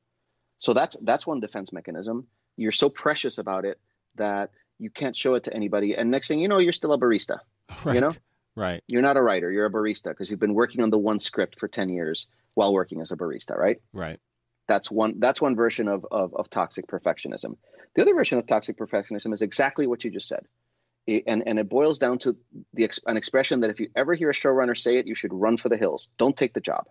[0.58, 2.28] So that's that's one defense mechanism.
[2.58, 3.80] You're so precious about it
[4.15, 6.98] that you can't show it to anybody and next thing you know you're still a
[6.98, 7.39] barista.
[7.84, 7.95] Right.
[7.95, 8.13] you know?
[8.56, 8.82] Right.
[8.88, 11.60] You're not a writer you're a barista because you've been working on the one script
[11.60, 13.82] for 10 years while working as a barista right?
[13.93, 14.19] Right.
[14.67, 17.58] That's one that's one version of, of, of toxic perfectionism
[17.95, 20.45] the other version of toxic perfectionism is exactly what you just said.
[21.08, 22.38] It, and, and it boils down to
[22.73, 25.58] the an expression that if you ever hear a showrunner say it, you should run
[25.58, 26.10] for the hills.
[26.17, 26.86] Don't take the job.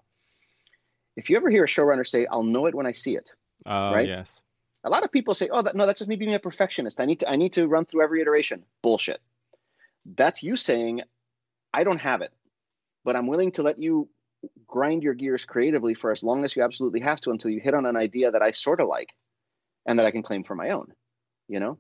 [1.17, 3.31] If you ever hear a showrunner say, "I'll know it when I see it,"
[3.65, 4.09] uh, right?
[4.09, 4.41] Yes.
[4.85, 7.01] A lot of people say, "Oh, that, no, that's just me being a perfectionist.
[7.01, 9.21] I need to I need to run through every iteration." Bullshit.
[10.05, 11.03] That's you saying,
[11.73, 12.33] "I don't have it,
[13.05, 14.09] but I'm willing to let you
[14.67, 17.75] grind your gears creatively for as long as you absolutely have to until you hit
[17.75, 19.15] on an idea that I sort of like."
[19.89, 20.93] And that I can claim for my own,
[21.49, 21.79] you know?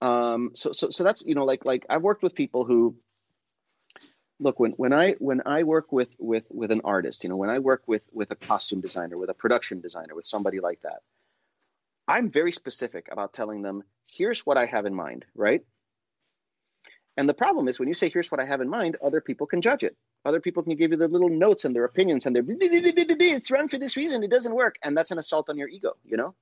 [0.00, 2.96] Um, so, so, so that's, you know, like, like I've worked with people who,
[4.38, 7.50] look, when, when I, when I work with, with, with an artist, you know, when
[7.50, 11.00] I work with, with a costume designer, with a production designer, with somebody like that,
[12.06, 15.62] I'm very specific about telling them, here's what I have in mind, right?
[17.16, 19.48] And the problem is when you say, here's what I have in mind, other people
[19.48, 19.96] can judge it.
[20.24, 23.68] Other people can give you the little notes and their opinions and they're, it's run
[23.68, 24.76] for this reason, it doesn't work.
[24.84, 26.36] And that's an assault on your ego, you know?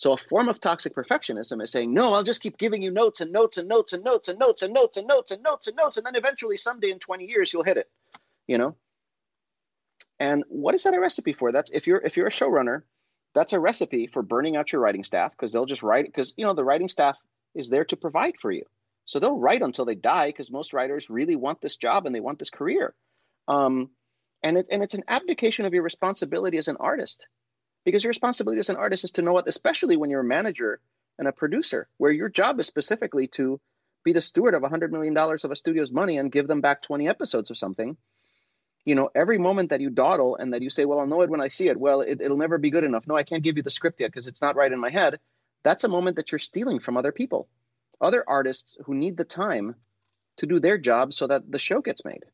[0.00, 3.20] So a form of toxic perfectionism is saying, no, I'll just keep giving you notes
[3.20, 5.76] and notes and notes and notes and notes and notes and notes and notes and
[5.76, 5.96] notes.
[5.98, 7.86] And then eventually someday in 20 years, you'll hit it,
[8.46, 8.76] you know?
[10.18, 11.52] And what is that a recipe for?
[11.52, 12.80] That's if you're, if you're a showrunner,
[13.34, 16.46] that's a recipe for burning out your writing staff because they'll just write because, you
[16.46, 17.18] know, the writing staff
[17.54, 18.64] is there to provide for you.
[19.04, 22.20] So they'll write until they die because most writers really want this job and they
[22.20, 22.94] want this career.
[23.48, 23.90] Um,
[24.42, 27.26] and, it, and it's an abdication of your responsibility as an artist
[27.84, 30.80] because your responsibility as an artist is to know what, especially when you're a manager
[31.18, 33.60] and a producer, where your job is specifically to
[34.04, 37.08] be the steward of $100 million of a studio's money and give them back 20
[37.08, 37.96] episodes of something.
[38.84, 41.30] You know, every moment that you dawdle and that you say, well, I'll know it
[41.30, 41.78] when I see it.
[41.78, 43.06] Well, it, it'll never be good enough.
[43.06, 45.18] No, I can't give you the script yet because it's not right in my head.
[45.62, 47.48] That's a moment that you're stealing from other people
[48.00, 49.74] other artists who need the time
[50.38, 52.24] to do their job so that the show gets made.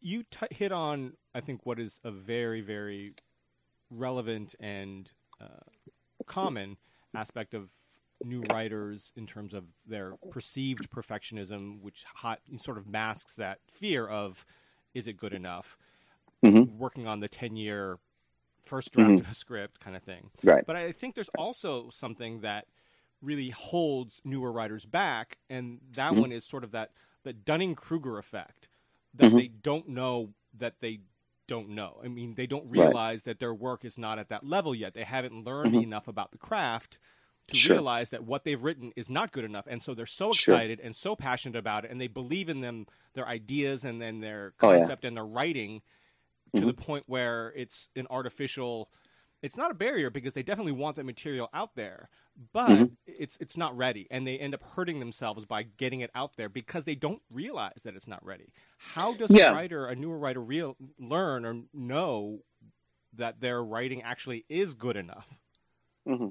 [0.00, 3.14] You t- hit on, I think, what is a very, very
[3.90, 5.46] relevant and uh,
[6.26, 6.76] common
[7.14, 7.70] aspect of
[8.22, 14.06] new writers in terms of their perceived perfectionism, which hot, sort of masks that fear
[14.06, 14.44] of
[14.94, 15.76] is it good enough?
[16.44, 16.78] Mm-hmm.
[16.78, 17.98] Working on the 10 year
[18.62, 19.20] first draft mm-hmm.
[19.20, 20.30] of a script kind of thing.
[20.42, 20.64] Right.
[20.66, 22.66] But I think there's also something that
[23.20, 26.20] really holds newer writers back, and that mm-hmm.
[26.20, 26.90] one is sort of that
[27.22, 28.68] the Dunning Kruger effect
[29.14, 29.36] that mm-hmm.
[29.36, 31.00] they don't know that they
[31.46, 32.00] don't know.
[32.02, 33.24] I mean, they don't realize right.
[33.24, 34.94] that their work is not at that level yet.
[34.94, 35.84] They haven't learned mm-hmm.
[35.84, 36.98] enough about the craft
[37.48, 37.76] to sure.
[37.76, 40.86] realize that what they've written is not good enough and so they're so excited sure.
[40.86, 44.54] and so passionate about it and they believe in them their ideas and then their
[44.58, 45.08] concept oh, yeah.
[45.08, 45.82] and their writing
[46.54, 46.68] to mm-hmm.
[46.68, 48.88] the point where it's an artificial
[49.44, 52.08] it's not a barrier because they definitely want that material out there,
[52.54, 52.84] but mm-hmm.
[53.06, 56.48] it's it's not ready, and they end up hurting themselves by getting it out there
[56.48, 58.46] because they don't realize that it's not ready.
[58.78, 59.50] How does yeah.
[59.50, 62.38] a writer, a newer writer, real learn or know
[63.16, 65.28] that their writing actually is good enough?
[66.08, 66.28] Mm-hmm.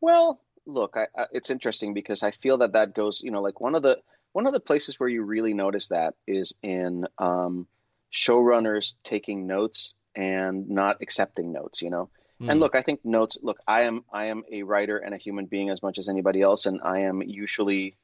[0.00, 3.60] Well, look, I, I, it's interesting because I feel that that goes, you know, like
[3.60, 3.98] one of the
[4.32, 7.66] one of the places where you really notice that is in um,
[8.10, 12.50] showrunners taking notes and not accepting notes you know mm.
[12.50, 15.46] and look i think notes look i am i am a writer and a human
[15.46, 17.96] being as much as anybody else and i am usually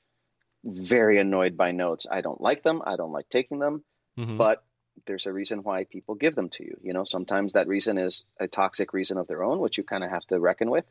[0.64, 3.82] very annoyed by notes i don't like them i don't like taking them
[4.18, 4.36] mm-hmm.
[4.36, 4.64] but
[5.06, 8.24] there's a reason why people give them to you you know sometimes that reason is
[8.40, 10.84] a toxic reason of their own which you kind of have to reckon with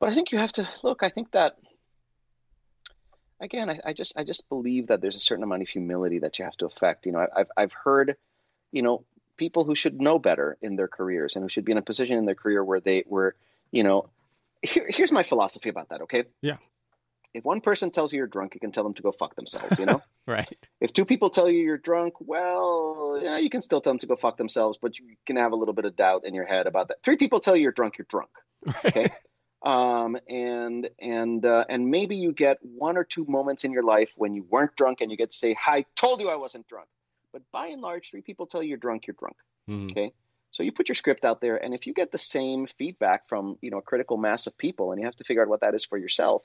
[0.00, 1.56] but i think you have to look i think that
[3.40, 6.38] again, I, I, just I just believe that there's a certain amount of humility that
[6.38, 7.06] you have to affect.
[7.06, 8.16] You know, I, have I've heard,
[8.72, 9.04] you know,
[9.38, 12.18] people who should know better in their careers and who should be in a position
[12.18, 13.34] in their career where they were,
[13.70, 14.10] you know,
[14.62, 16.02] here, here's my philosophy about that.
[16.02, 16.24] Okay.
[16.42, 16.58] Yeah.
[17.32, 19.78] If one person tells you you're drunk, you can tell them to go fuck themselves.
[19.78, 20.02] You know.
[20.26, 20.48] right.
[20.80, 24.06] If two people tell you you're drunk, well, yeah, you can still tell them to
[24.06, 26.66] go fuck themselves, but you can have a little bit of doubt in your head
[26.66, 26.98] about that.
[27.04, 28.30] Three people tell you you're drunk, you're drunk.
[28.84, 29.10] Okay
[29.62, 34.12] um, and and uh, and maybe you get one or two moments in your life
[34.16, 36.88] when you weren't drunk and you get to say i told you i wasn't drunk
[37.38, 39.36] but by and large three people tell you you're drunk you're drunk
[39.68, 39.90] mm.
[39.90, 40.12] okay?
[40.50, 43.58] So you put your script out there and if you get the same feedback from
[43.60, 45.74] you know a critical mass of people and you have to figure out what that
[45.74, 46.42] is for yourself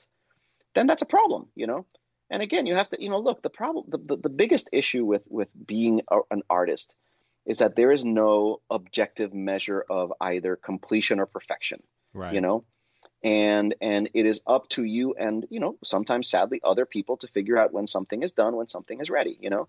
[0.74, 1.86] then that's a problem you know?
[2.30, 5.04] And again you have to you know look the problem the, the, the biggest issue
[5.04, 6.94] with with being a, an artist
[7.46, 11.82] is that there is no objective measure of either completion or perfection
[12.14, 12.34] right.
[12.34, 12.62] you know?
[13.22, 17.26] And and it is up to you and you know sometimes sadly other people to
[17.26, 19.66] figure out when something is done when something is ready you know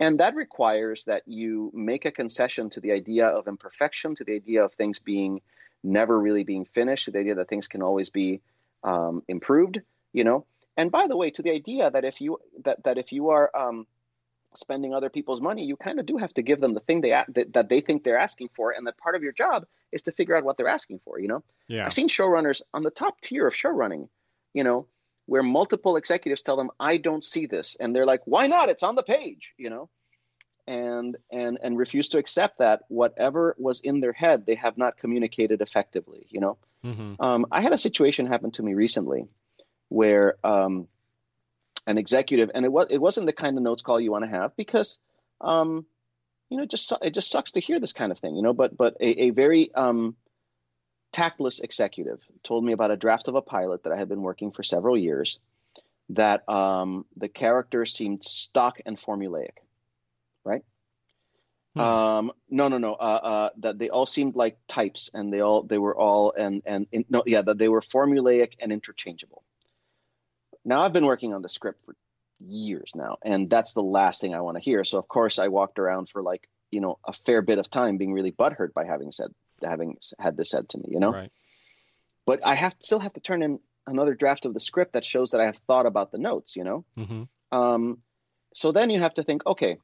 [0.00, 4.34] and that requires that you make a concession to the idea of imperfection to the
[4.34, 5.40] idea of things being
[5.82, 8.40] never really being finished to the idea that things can always be
[8.84, 9.80] um, improved
[10.12, 10.44] you know
[10.76, 13.50] and by the way to the idea that if you that, that if you are
[13.56, 13.86] um,
[14.54, 17.10] spending other people's money, you kind of do have to give them the thing they
[17.10, 20.12] that, that they think they're asking for, and that part of your job is to
[20.12, 21.18] figure out what they're asking for.
[21.18, 21.86] You know, yeah.
[21.86, 24.08] I've seen showrunners on the top tier of showrunning,
[24.54, 24.86] you know,
[25.28, 28.70] where multiple executives tell them, "I don't see this," and they're like, "Why not?
[28.70, 29.90] It's on the page," you know,
[30.66, 34.96] and and and refuse to accept that whatever was in their head, they have not
[34.96, 36.26] communicated effectively.
[36.30, 37.22] You know, mm-hmm.
[37.22, 39.28] um, I had a situation happen to me recently
[39.88, 40.36] where.
[40.42, 40.88] Um,
[41.86, 44.30] an executive, and it was it wasn't the kind of notes call you want to
[44.30, 44.98] have because,
[45.40, 45.86] um,
[46.50, 48.52] you know, it just it just sucks to hear this kind of thing, you know.
[48.52, 50.14] But but a, a very um,
[51.12, 54.52] tactless executive told me about a draft of a pilot that I had been working
[54.52, 55.38] for several years.
[56.10, 59.58] That um, the character seemed stock and formulaic,
[60.42, 60.64] right?
[61.74, 61.80] Hmm.
[61.80, 62.94] Um, no, no, no.
[62.94, 66.62] Uh, uh, that they all seemed like types, and they all they were all and
[66.64, 69.42] and in, no, yeah, that they were formulaic and interchangeable.
[70.64, 71.94] Now I've been working on the script for
[72.40, 74.84] years now, and that's the last thing I want to hear.
[74.84, 77.98] So of course I walked around for like you know a fair bit of time
[77.98, 81.12] being really butthurt by having said having had this said to me, you know.
[81.12, 81.32] Right.
[82.26, 85.30] But I have still have to turn in another draft of the script that shows
[85.30, 86.84] that I have thought about the notes, you know.
[86.96, 87.56] Mm-hmm.
[87.56, 87.98] Um,
[88.54, 89.78] so then you have to think, okay,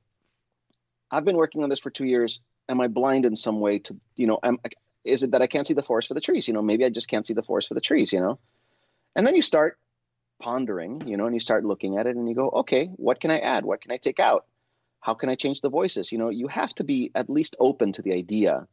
[1.10, 2.40] I've been working on this for two years.
[2.68, 4.58] Am I blind in some way to, you know, am,
[5.04, 6.48] is it that I can't see the forest for the trees?
[6.48, 8.38] You know, maybe I just can't see the forest for the trees, you know?
[9.14, 9.78] And then you start
[10.40, 13.30] pondering, you know, and you start looking at it and you go, okay, what can
[13.30, 13.64] I add?
[13.64, 14.46] What can I take out?
[15.00, 16.10] How can I change the voices?
[16.10, 18.66] You know, you have to be at least open to the idea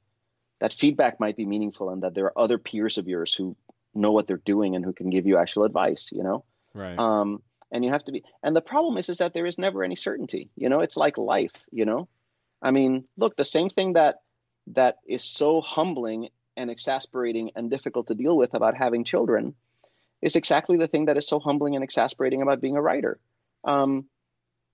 [0.62, 3.58] that feedback might be meaningful and that there are other peers of yours who
[3.95, 6.45] know what they're doing and who can give you actual advice, you know?
[6.74, 6.97] Right.
[6.97, 9.84] Um, and you have to be, and the problem is, is that there is never
[9.84, 12.08] any certainty, you know, it's like life, you know?
[12.62, 14.21] I mean, look, the same thing that
[14.67, 19.56] that is so humbling and exasperating and difficult to deal with about having children
[20.21, 23.19] is exactly the thing that is so humbling and exasperating about being a writer.
[23.63, 24.06] Um,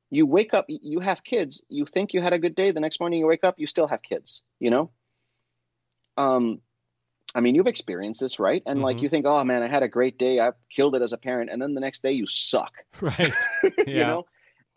[0.10, 2.72] you wake up, you have kids, you think you had a good day.
[2.72, 4.44] The next morning you wake up, you still have kids.
[4.60, 4.92] You know.
[6.18, 6.62] Um,
[7.36, 8.64] I mean, you've experienced this, right?
[8.66, 8.86] And mm-hmm.
[8.86, 11.18] like you think, oh man, I had a great day, I killed it as a
[11.18, 12.74] parent, and then the next day you suck.
[13.02, 13.36] Right.
[13.64, 13.84] Yeah.
[13.86, 14.26] you know,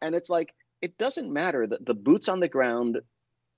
[0.02, 3.00] and it's like it doesn't matter that the boots on the ground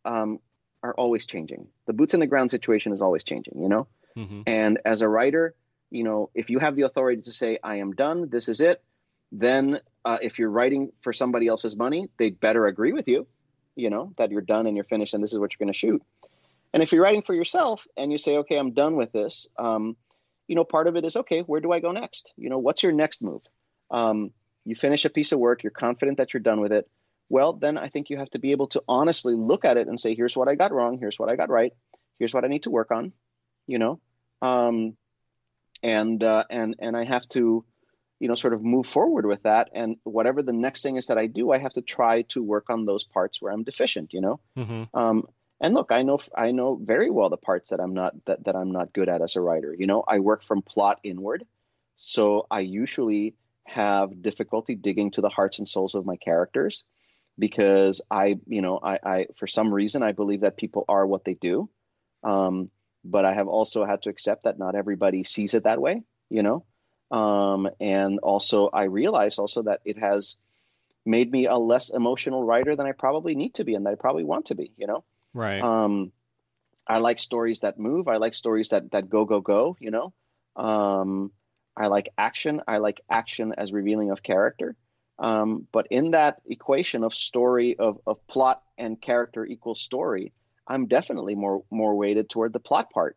[0.05, 0.41] um,
[0.83, 1.69] are always changing.
[1.87, 3.87] The boots on the ground situation is always changing, you know?
[4.17, 4.43] Mm-hmm.
[4.47, 5.55] And as a writer,
[5.91, 8.83] you know, if you have the authority to say, I am done, this is it,
[9.31, 13.27] then uh, if you're writing for somebody else's money, they'd better agree with you,
[13.77, 15.79] you know, that you're done and you're finished and this is what you're going to
[15.79, 16.03] shoot.
[16.73, 19.97] And if you're writing for yourself and you say, okay, I'm done with this, um,
[20.49, 22.33] you know, part of it is, okay, where do I go next?
[22.37, 23.43] You know, what's your next move?
[23.91, 24.33] Um,
[24.65, 26.89] you finish a piece of work, you're confident that you're done with it
[27.33, 29.99] well, then I think you have to be able to honestly look at it and
[29.99, 31.73] say, here's what I got wrong, here's what I got right,
[32.19, 33.13] here's what I need to work on,
[33.67, 34.01] you know,
[34.43, 34.99] um,
[35.83, 37.65] and uh, and and I have to,
[38.21, 39.71] you know, sort of move forward with that.
[39.73, 42.69] And whatever the next thing is that I do, I have to try to work
[42.69, 44.41] on those parts where I'm deficient, you know.
[44.59, 44.95] Mm-hmm.
[44.95, 45.27] Um,
[45.63, 48.57] and look, I know I know very well the parts that I'm not that, that
[48.57, 49.75] I'm not good at as a writer.
[49.79, 51.47] You know, I work from plot inward,
[51.95, 56.83] so I usually have difficulty digging to the hearts and souls of my characters
[57.39, 61.25] because I, you know, I, I for some reason I believe that people are what
[61.25, 61.71] they do,
[62.25, 62.69] um,
[63.05, 66.43] but I have also had to accept that not everybody sees it that way, you
[66.43, 66.65] know,
[67.17, 70.35] um, and also I realize also that it has
[71.07, 73.97] made me a less emotional writer than I probably need to be and that I
[73.97, 75.05] probably want to be, you know.
[75.35, 75.63] Right.
[75.63, 76.13] Um,
[76.87, 78.09] I like stories that move.
[78.09, 79.77] I like stories that that go go go.
[79.81, 80.13] You know.
[80.57, 81.33] Um,
[81.77, 82.61] I like action.
[82.69, 84.77] I like action as revealing of character.
[85.19, 90.33] Um, but in that equation of story of, of plot and character equals story,
[90.67, 93.17] I'm definitely more more weighted toward the plot part,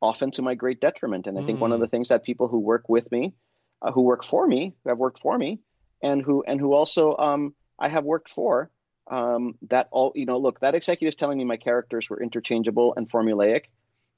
[0.00, 1.26] often to my great detriment.
[1.26, 1.90] And I think one of the mm.
[1.90, 3.34] things that people who work with me,
[3.82, 5.60] uh, who work for me, who have worked for me,
[6.02, 8.70] and who and who also um, I have worked for,
[9.12, 13.08] um, that all you know, look, that executive telling me my characters were interchangeable and
[13.08, 13.66] formulaic,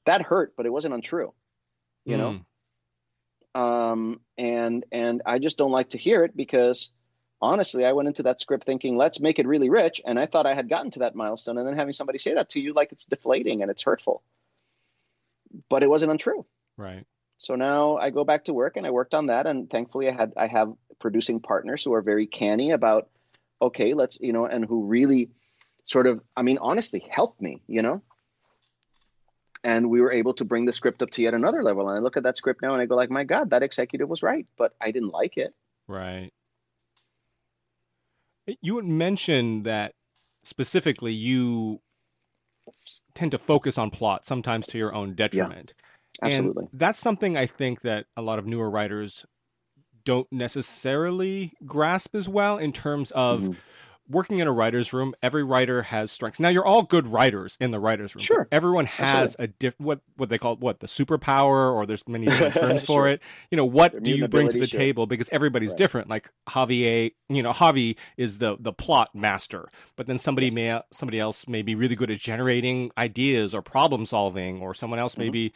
[0.07, 1.35] that hurt, but it wasn't untrue,
[2.05, 2.19] you mm.
[3.55, 3.61] know.
[3.61, 6.91] Um, and and I just don't like to hear it because
[7.43, 10.01] honestly, I went into that script thinking, let's make it really rich.
[10.05, 11.59] And I thought I had gotten to that milestone.
[11.59, 14.23] And then having somebody say that to you, like it's deflating and it's hurtful.
[15.69, 16.47] But it wasn't untrue.
[16.77, 17.05] Right.
[17.39, 19.47] So now I go back to work and I worked on that.
[19.47, 23.09] And thankfully, I had I have producing partners who are very canny about,
[23.65, 25.31] okay, let's, you know, and who really
[25.85, 28.03] sort of, I mean, honestly, helped me, you know.
[29.63, 31.89] And we were able to bring the script up to yet another level.
[31.89, 34.09] And I look at that script now and I go, like, my God, that executive
[34.09, 35.55] was right, but I didn't like it.
[35.89, 36.31] Right.
[38.61, 39.93] You had mentioned that
[40.43, 41.81] specifically you
[43.15, 45.73] tend to focus on plot sometimes to your own detriment.
[46.23, 46.65] Yeah, absolutely.
[46.71, 49.25] And that's something I think that a lot of newer writers
[50.05, 53.53] don't necessarily grasp as well in terms of mm-hmm
[54.09, 56.41] working in a writer's room, every writer has strengths.
[56.41, 58.23] Now you're all good writers in the writer's room.
[58.23, 58.49] Sure.
[58.53, 62.55] Everyone has a diff what what they call what the superpower or there's many different
[62.61, 62.87] terms sure.
[62.87, 63.23] for it.
[63.51, 64.79] You know, what do you bring to the sure.
[64.79, 65.79] table because everybody's right.
[65.79, 66.09] different.
[66.09, 70.55] Like Javier, you know, Javi is the the plot master, but then somebody yes.
[70.55, 74.99] may somebody else may be really good at generating ideas or problem solving or someone
[74.99, 75.23] else mm-hmm.
[75.23, 75.53] may be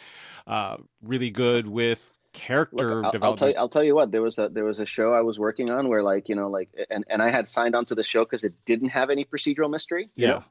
[0.46, 4.12] uh, really good with character Look, I'll, I'll, tell you, I'll tell you what.
[4.12, 6.48] There was a there was a show I was working on where like you know
[6.48, 9.24] like and and I had signed on to the show because it didn't have any
[9.24, 10.10] procedural mystery.
[10.14, 10.28] yeah.
[10.28, 10.44] Know?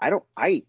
[0.00, 0.24] I don't.
[0.36, 0.62] I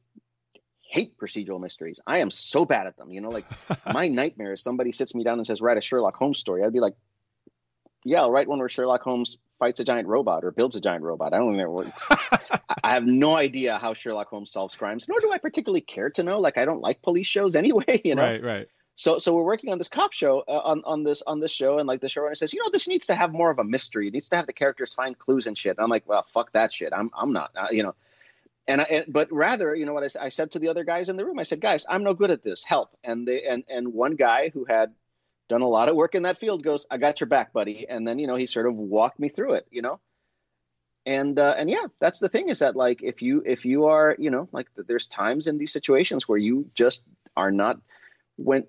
[0.81, 2.01] hate procedural mysteries.
[2.05, 3.11] I am so bad at them.
[3.11, 3.45] You know, like
[3.93, 6.73] my nightmare is somebody sits me down and says, "Write a Sherlock Holmes story." I'd
[6.73, 6.95] be like,
[8.03, 11.03] "Yeah, I'll write one where Sherlock Holmes fights a giant robot or builds a giant
[11.03, 11.85] robot." I don't know.
[12.83, 16.23] I have no idea how Sherlock Holmes solves crimes, nor do I particularly care to
[16.23, 16.39] know.
[16.39, 18.23] Like I don't like police shows anyway, you know.
[18.23, 18.67] Right, right.
[19.01, 21.79] So so we're working on this cop show uh, on on this on this show,
[21.79, 24.07] and like the showrunner says, you know, this needs to have more of a mystery.
[24.07, 25.75] It needs to have the characters find clues and shit.
[25.75, 26.93] And I'm like, well, fuck that shit.
[26.95, 27.95] I'm I'm not, uh, you know.
[28.67, 31.09] And I, and, but rather, you know what I, I said to the other guys
[31.09, 32.61] in the room, I said, guys, I'm no good at this.
[32.61, 32.95] Help.
[33.03, 34.93] And they and and one guy who had
[35.49, 37.87] done a lot of work in that field goes, I got your back, buddy.
[37.89, 39.99] And then you know he sort of walked me through it, you know.
[41.07, 44.15] And uh, and yeah, that's the thing is that like if you if you are
[44.19, 47.03] you know like there's times in these situations where you just
[47.35, 47.79] are not
[48.37, 48.65] when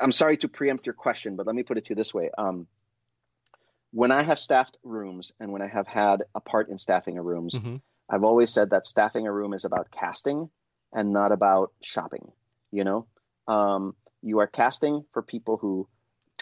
[0.00, 2.30] I'm sorry to preempt your question, but let me put it to you this way.
[2.36, 2.66] Um,
[3.92, 7.22] when I have staffed rooms and when I have had a part in staffing a
[7.22, 7.76] rooms, mm-hmm.
[8.08, 10.50] I've always said that staffing a room is about casting
[10.92, 12.30] and not about shopping.
[12.70, 13.06] You know,
[13.48, 15.88] um, you are casting for people who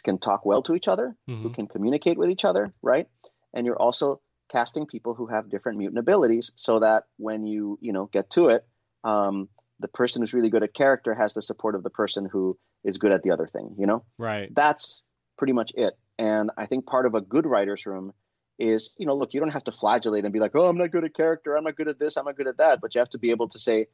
[0.02, 1.42] can talk well to each other, mm-hmm.
[1.42, 3.08] who can communicate with each other, right?
[3.52, 4.20] And you're also
[4.50, 8.48] casting people who have different mutant abilities, so that when you you know get to
[8.48, 8.66] it,
[9.04, 9.48] um,
[9.84, 12.96] the person who's really good at character has the support of the person who is
[12.96, 14.02] good at the other thing, you know?
[14.16, 14.48] Right.
[14.54, 15.02] That's
[15.36, 15.92] pretty much it.
[16.18, 18.14] And I think part of a good writer's room
[18.58, 20.90] is, you know, look, you don't have to flagellate and be like, oh, I'm not
[20.90, 21.54] good at character.
[21.54, 22.16] I'm not good at this.
[22.16, 22.80] I'm not good at that.
[22.80, 23.88] But you have to be able to say,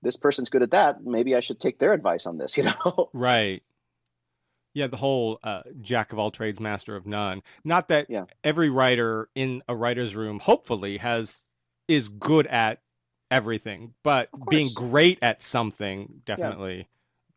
[0.00, 1.04] this person's good at that.
[1.04, 3.10] Maybe I should take their advice on this, you know?
[3.12, 3.62] Right.
[4.72, 7.42] Yeah, the whole uh, jack of all trades, master of none.
[7.62, 8.24] Not that yeah.
[8.42, 11.38] every writer in a writer's room, hopefully, has
[11.88, 12.80] is good at
[13.30, 16.88] everything, but being great at something definitely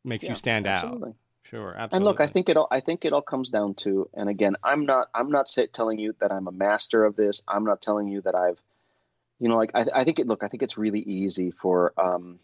[0.04, 1.10] makes yeah, you stand absolutely.
[1.10, 1.15] out.
[1.43, 1.97] Sure, absolutely.
[1.97, 4.56] And look, I think it all I think it all comes down to and again,
[4.63, 7.41] I'm not I'm not say, telling you that I'm a master of this.
[7.47, 8.60] I'm not telling you that I've
[9.39, 12.39] you know like I, I think it look, I think it's really easy for um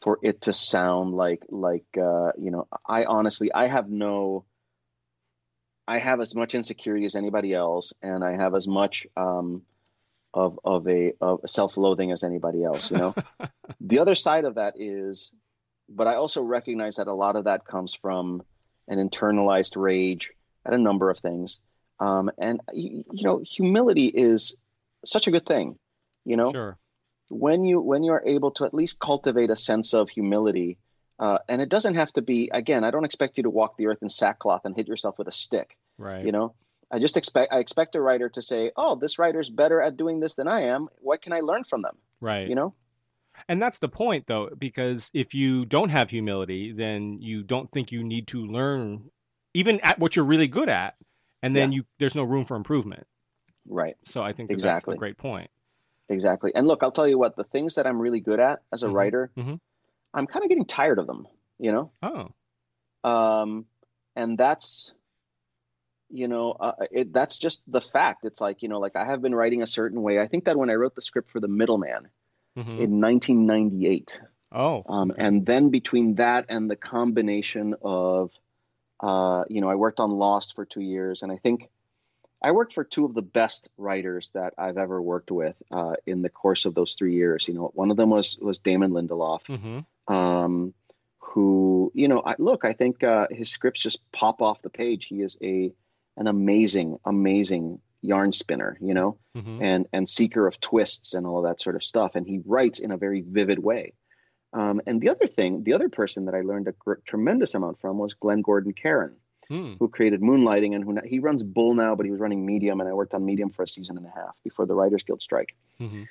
[0.00, 4.44] for it to sound like like uh you know, I honestly I have no
[5.88, 9.62] I have as much insecurity as anybody else and I have as much um
[10.34, 13.14] of of a of self-loathing as anybody else, you know.
[13.80, 15.32] the other side of that is
[15.88, 18.42] but I also recognize that a lot of that comes from
[18.88, 20.32] an internalized rage
[20.64, 21.60] at a number of things.
[22.00, 24.54] Um, and you, you, know, humility is
[25.04, 25.78] such a good thing.
[26.24, 26.78] You know, sure.
[27.30, 30.78] when you when you are able to at least cultivate a sense of humility,
[31.18, 32.50] uh, and it doesn't have to be.
[32.52, 35.26] Again, I don't expect you to walk the earth in sackcloth and hit yourself with
[35.26, 35.76] a stick.
[35.96, 36.24] Right.
[36.24, 36.54] You know,
[36.90, 40.20] I just expect I expect a writer to say, "Oh, this writer's better at doing
[40.20, 40.88] this than I am.
[40.98, 42.48] What can I learn from them?" Right.
[42.48, 42.74] You know.
[43.48, 47.92] And that's the point, though, because if you don't have humility, then you don't think
[47.92, 49.10] you need to learn
[49.54, 50.96] even at what you're really good at,
[51.42, 51.76] and then yeah.
[51.76, 53.06] you there's no room for improvement.
[53.66, 53.96] Right.
[54.04, 54.92] So I think exactly.
[54.92, 55.50] that's a great point.
[56.08, 56.52] Exactly.
[56.54, 58.86] And look, I'll tell you what, the things that I'm really good at as a
[58.86, 58.94] mm-hmm.
[58.94, 59.54] writer, mm-hmm.
[60.14, 61.26] I'm kind of getting tired of them,
[61.58, 61.90] you know?
[62.02, 63.08] Oh.
[63.08, 63.66] Um,
[64.16, 64.94] and that's,
[66.10, 68.24] you know, uh, it, that's just the fact.
[68.24, 70.20] It's like, you know, like I have been writing a certain way.
[70.20, 72.08] I think that when I wrote the script for The Middleman,
[72.58, 72.70] mm-hmm.
[72.70, 74.20] in 1998.
[74.50, 78.30] Oh, um, and then between that and the combination of,
[79.00, 81.68] uh, you know, I worked on Lost for two years, and I think
[82.42, 86.22] I worked for two of the best writers that I've ever worked with uh, in
[86.22, 87.46] the course of those three years.
[87.46, 90.14] You know, one of them was was Damon Lindelof, mm-hmm.
[90.14, 90.72] um,
[91.18, 95.06] who, you know, I, look, I think uh, his scripts just pop off the page.
[95.06, 95.72] He is a
[96.18, 99.62] an amazing, amazing yarn spinner, you know, mm-hmm.
[99.62, 102.14] and and seeker of twists and all that sort of stuff.
[102.14, 103.94] And he writes in a very vivid way.
[104.52, 107.80] Um, and the other thing, the other person that I learned a gr- tremendous amount
[107.80, 109.16] from was Glenn Gordon Caron,
[109.48, 109.74] hmm.
[109.78, 112.88] who created Moonlighting and who he runs Bull now, but he was running Medium, and
[112.88, 115.54] I worked on Medium for a season and a half before the Writers Guild strike.
[115.80, 116.04] Mm-hmm.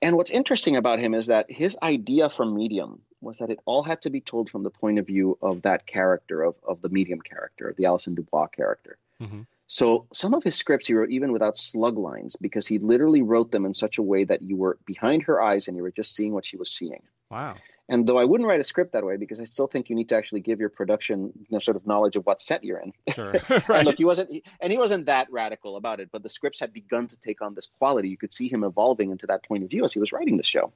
[0.00, 3.82] And what's interesting about him is that his idea for Medium was that it all
[3.82, 6.90] had to be told from the point of view of that character, of, of the
[6.90, 8.98] Medium character, of the Allison DuBois character.
[9.22, 9.42] Mm-hmm.
[9.66, 13.50] So some of his scripts he wrote even without slug lines because he literally wrote
[13.50, 16.14] them in such a way that you were behind her eyes and you were just
[16.14, 17.02] seeing what she was seeing.
[17.30, 17.56] Wow.
[17.88, 20.08] And though I wouldn't write a script that way because I still think you need
[20.10, 22.92] to actually give your production you know, sort of knowledge of what set you're in.
[23.12, 23.32] Sure.
[23.48, 23.70] right.
[23.70, 26.72] and look, he wasn't, and he wasn't that radical about it, but the scripts had
[26.72, 28.08] begun to take on this quality.
[28.08, 30.42] You could see him evolving into that point of view as he was writing the
[30.42, 30.72] show.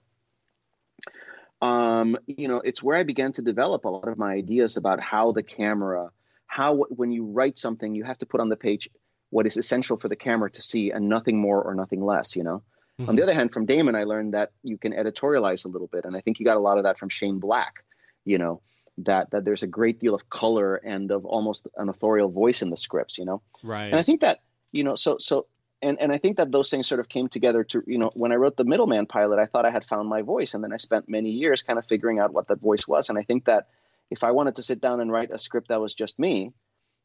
[1.61, 5.01] Um, you know, it's where I began to develop a lot of my ideas about
[5.01, 6.11] how the camera
[6.49, 8.89] how when you write something you have to put on the page
[9.31, 12.43] what is essential for the camera to see and nothing more or nothing less you
[12.43, 12.63] know?
[12.99, 13.11] Mm-hmm.
[13.11, 16.05] on the other hand from damon i learned that you can editorialize a little bit
[16.05, 17.85] and i think you got a lot of that from shane black
[18.25, 18.61] you know
[18.99, 22.71] that that there's a great deal of color and of almost an authorial voice in
[22.71, 23.41] the scripts you know?
[23.63, 23.87] Right.
[23.87, 24.41] And i think that
[24.73, 25.47] you know so so
[25.83, 28.33] and and i think that those things sort of came together to you know when
[28.33, 30.77] i wrote the middleman pilot i thought i had found my voice and then i
[30.77, 33.69] spent many years kind of figuring out what that voice was and i think that
[34.11, 36.53] if I wanted to sit down and write a script that was just me,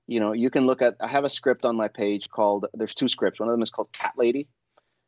[0.07, 0.95] you know, you can look at.
[0.99, 2.65] I have a script on my page called.
[2.73, 3.39] There's two scripts.
[3.39, 4.47] One of them is called Cat Lady,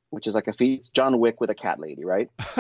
[0.10, 2.30] which is like a feat John Wick with a cat lady, right?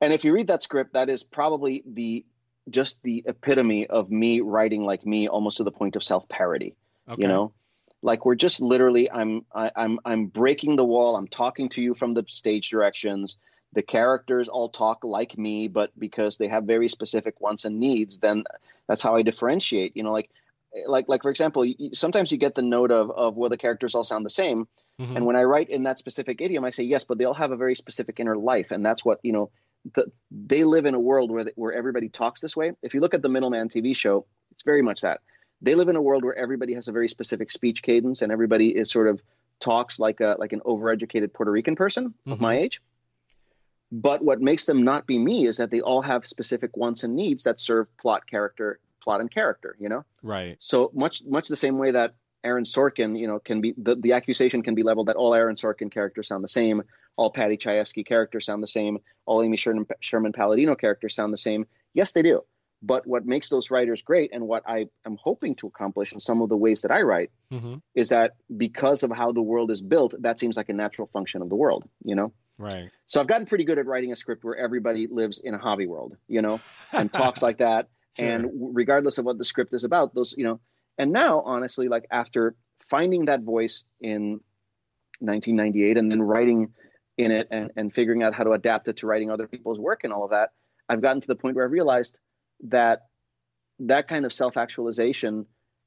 [0.00, 2.24] and if you read that script, that is probably the
[2.70, 6.74] just the epitome of me writing like me, almost to the point of self parody.
[7.08, 7.22] Okay.
[7.22, 7.52] You know,
[8.02, 11.16] like we're just literally I'm I, I'm I'm breaking the wall.
[11.16, 13.36] I'm talking to you from the stage directions.
[13.76, 18.16] The characters all talk like me, but because they have very specific wants and needs,
[18.16, 18.44] then
[18.88, 19.94] that's how I differentiate.
[19.94, 20.30] You know, like
[20.88, 23.94] like like for example, you, sometimes you get the note of of well the characters
[23.94, 24.66] all sound the same,
[24.98, 25.14] mm-hmm.
[25.14, 27.52] and when I write in that specific idiom, I say yes, but they all have
[27.52, 29.50] a very specific inner life, and that's what you know
[29.94, 32.72] the, they live in a world where where everybody talks this way.
[32.80, 35.20] If you look at the Middleman TV show, it's very much that.
[35.60, 38.68] They live in a world where everybody has a very specific speech cadence and everybody
[38.68, 39.20] is sort of
[39.60, 42.32] talks like a like an overeducated Puerto Rican person mm-hmm.
[42.32, 42.80] of my age.
[43.92, 47.14] But what makes them not be me is that they all have specific wants and
[47.14, 50.04] needs that serve plot character plot and character, you know?
[50.22, 50.56] Right.
[50.58, 52.14] So much much the same way that
[52.44, 55.56] Aaron Sorkin, you know, can be the, the accusation can be leveled that all Aaron
[55.56, 56.82] Sorkin characters sound the same,
[57.16, 61.38] all Paddy Chayefsky characters sound the same, all Amy Sherman, Sherman Palladino characters sound the
[61.38, 61.66] same.
[61.94, 62.42] Yes, they do.
[62.82, 66.42] But what makes those writers great and what I am hoping to accomplish in some
[66.42, 67.76] of the ways that I write mm-hmm.
[67.94, 71.42] is that because of how the world is built, that seems like a natural function
[71.42, 72.32] of the world, you know?
[72.58, 72.90] Right.
[73.06, 75.86] So I've gotten pretty good at writing a script where everybody lives in a hobby
[75.86, 76.60] world, you know,
[76.92, 77.88] and talks like that.
[78.18, 78.26] Sure.
[78.26, 80.58] And regardless of what the script is about, those, you know,
[80.96, 82.56] and now, honestly, like after
[82.88, 84.40] finding that voice in
[85.20, 86.72] 1998 and then writing
[87.18, 90.04] in it and, and figuring out how to adapt it to writing other people's work
[90.04, 90.52] and all of that,
[90.88, 92.16] I've gotten to the point where I realized
[92.68, 93.02] that
[93.80, 95.44] that kind of self actualization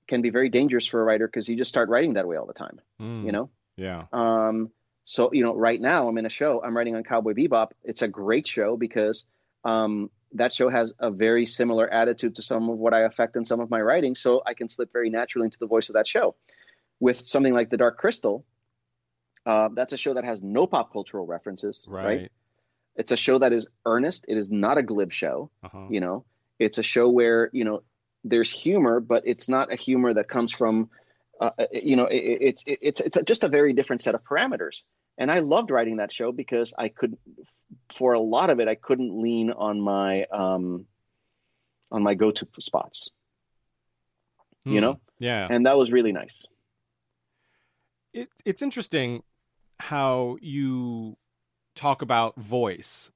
[0.07, 2.45] can be very dangerous for a writer because you just start writing that way all
[2.45, 3.49] the time, mm, you know?
[3.77, 4.05] Yeah.
[4.11, 4.71] Um,
[5.09, 7.71] so, you know, right now I'm in a show, I'm writing on Cowboy Bebop.
[7.83, 9.25] It's a great show because
[9.65, 13.43] um, that show has a very similar attitude to some of what I affect in
[13.43, 14.13] some of my writing.
[14.13, 16.35] So I can slip very naturally into the voice of that show.
[16.99, 18.45] With something like The Dark Crystal,
[19.47, 22.05] uh, that's a show that has no pop cultural references, right?
[22.05, 22.31] right?
[22.95, 24.25] It's a show that is earnest.
[24.27, 25.49] It is not a glib show.
[25.63, 25.87] Uh-huh.
[25.89, 26.25] You know,
[26.59, 27.81] it's a show where you know
[28.23, 30.91] there's humor, but it's not a humor that comes from,
[31.41, 34.23] uh, uh you know, it, it's it, it's it's just a very different set of
[34.23, 34.83] parameters.
[35.19, 37.17] And I loved writing that show because I could,
[37.93, 40.87] for a lot of it, I couldn't lean on my um,
[41.91, 43.09] on my go-to spots.
[44.65, 44.85] Mm, you hmm.
[44.85, 46.45] know, yeah, and that was really nice.
[48.13, 49.21] It, it's interesting
[49.79, 51.17] how you
[51.75, 53.11] talk about voice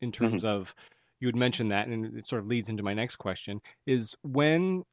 [0.00, 0.60] in terms mm-hmm.
[0.60, 0.74] of
[1.20, 4.84] you had mentioned that and it sort of leads into my next question is when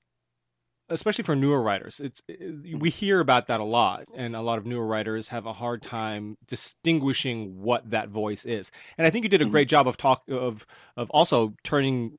[0.89, 2.79] especially for newer writers it's mm-hmm.
[2.79, 5.81] we hear about that a lot and a lot of newer writers have a hard
[5.81, 9.51] time distinguishing what that voice is and i think you did a mm-hmm.
[9.51, 10.65] great job of talk of
[10.95, 12.17] of also turning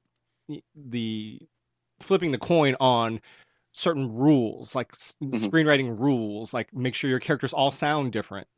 [0.75, 1.41] the
[2.01, 3.21] flipping the coin on
[3.73, 5.31] certain rules like mm-hmm.
[5.31, 8.49] screenwriting rules like make sure your characters all sound different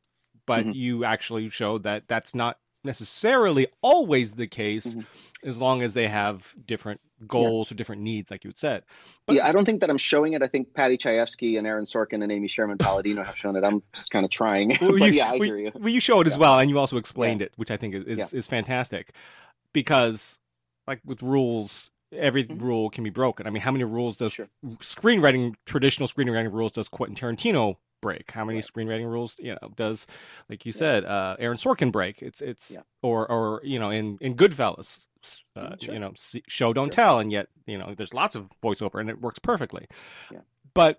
[0.46, 0.72] but mm-hmm.
[0.72, 5.48] you actually showed that that's not necessarily always the case mm-hmm.
[5.48, 7.74] as long as they have different goals yeah.
[7.74, 8.82] or different needs like you had said
[9.26, 11.84] but yeah i don't think that i'm showing it i think Paddy chayefsky and aaron
[11.84, 15.06] sorkin and amy sherman palladino have shown it i'm just kind of trying well, you,
[15.06, 16.32] yeah i hear you well you show it yeah.
[16.32, 19.12] as well and you also explained it which i think is, is, is fantastic
[19.72, 20.38] because
[20.86, 22.64] like with rules every mm-hmm.
[22.64, 23.46] rule can be broken.
[23.46, 24.48] I mean, how many rules does sure.
[24.78, 28.30] screenwriting, traditional screenwriting rules does Quentin Tarantino break?
[28.30, 28.64] How many right.
[28.64, 30.06] screenwriting rules, you know, does,
[30.48, 30.78] like you yeah.
[30.78, 32.22] said, uh, Aaron Sorkin break?
[32.22, 32.80] It's, it's, yeah.
[33.02, 35.06] or, or, you know, in, in Goodfellas,
[35.56, 35.94] uh, mm-hmm, sure.
[35.94, 37.04] you know, show, don't sure.
[37.04, 37.18] tell.
[37.18, 39.86] And yet, you know, there's lots of voiceover and it works perfectly.
[40.30, 40.40] Yeah.
[40.74, 40.98] But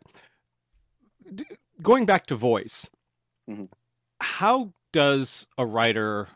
[1.34, 1.46] d-
[1.82, 2.90] going back to voice,
[3.50, 3.66] mm-hmm.
[4.20, 6.28] how does a writer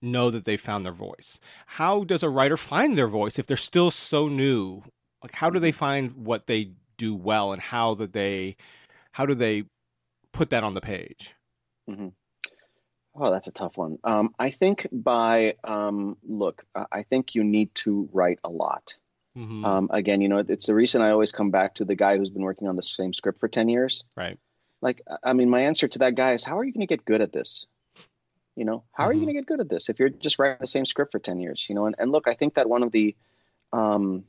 [0.00, 1.38] know that they found their voice?
[1.66, 4.82] How does a writer find their voice if they're still so new?
[5.22, 8.56] Like how do they find what they do well and how that they
[9.12, 9.64] how do they
[10.32, 11.34] put that on the page?
[11.88, 12.08] Mm-hmm.
[13.14, 13.98] Oh, that's a tough one.
[14.04, 18.94] Um, I think by um, look, I think you need to write a lot.
[19.36, 19.64] Mm-hmm.
[19.64, 22.30] Um, again, you know, it's the reason I always come back to the guy who's
[22.30, 24.04] been working on the same script for ten years.
[24.16, 24.38] Right.
[24.80, 27.04] Like, I mean, my answer to that guy is, how are you going to get
[27.04, 27.66] good at this?
[28.56, 29.26] You know, how are you mm-hmm.
[29.26, 31.38] going to get good at this if you're just writing the same script for 10
[31.38, 31.64] years?
[31.68, 33.16] You know, and, and look, I think that one of the,
[33.72, 34.24] um,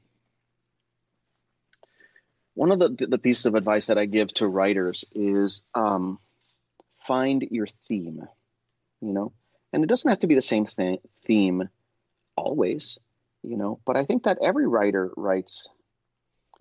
[2.55, 6.19] one of the, the pieces of advice that I give to writers is um,
[7.07, 8.27] find your theme,
[9.01, 9.33] you know,
[9.71, 11.69] and it doesn't have to be the same thing, theme
[12.35, 12.99] always,
[13.41, 15.69] you know, but I think that every writer writes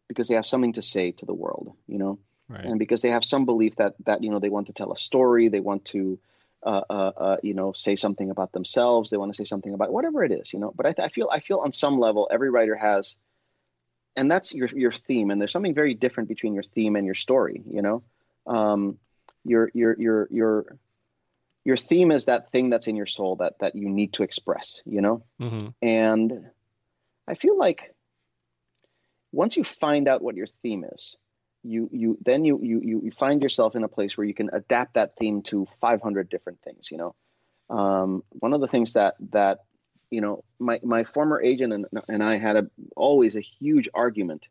[0.09, 2.19] because they have something to say to the world, you know,
[2.49, 2.65] right.
[2.65, 4.97] and because they have some belief that, that, you know, they want to tell a
[4.97, 6.19] story, they want to,
[6.65, 9.11] uh, uh, uh, you know, say something about themselves.
[9.11, 10.73] They want to say something about whatever it is, you know.
[10.75, 13.17] But I, I, feel I feel on some level every writer has,
[14.17, 15.31] and that's your your theme.
[15.31, 17.63] And there's something very different between your theme and your story.
[17.67, 18.03] You know,
[18.47, 18.99] um,
[19.45, 20.79] your your your your
[21.65, 24.81] your theme is that thing that's in your soul that that you need to express
[24.85, 25.69] you know Mm-hmm.
[25.81, 26.51] and
[27.27, 27.95] i feel like
[29.33, 31.17] once you find out what your theme is
[31.63, 34.51] you you then you you you you find yourself in a place where you can
[34.53, 37.15] adapt that theme to 500 different things you know
[37.71, 39.61] um, one of the things that that
[40.13, 42.65] you know my my former agent and, and i had a
[42.97, 44.47] always a huge argument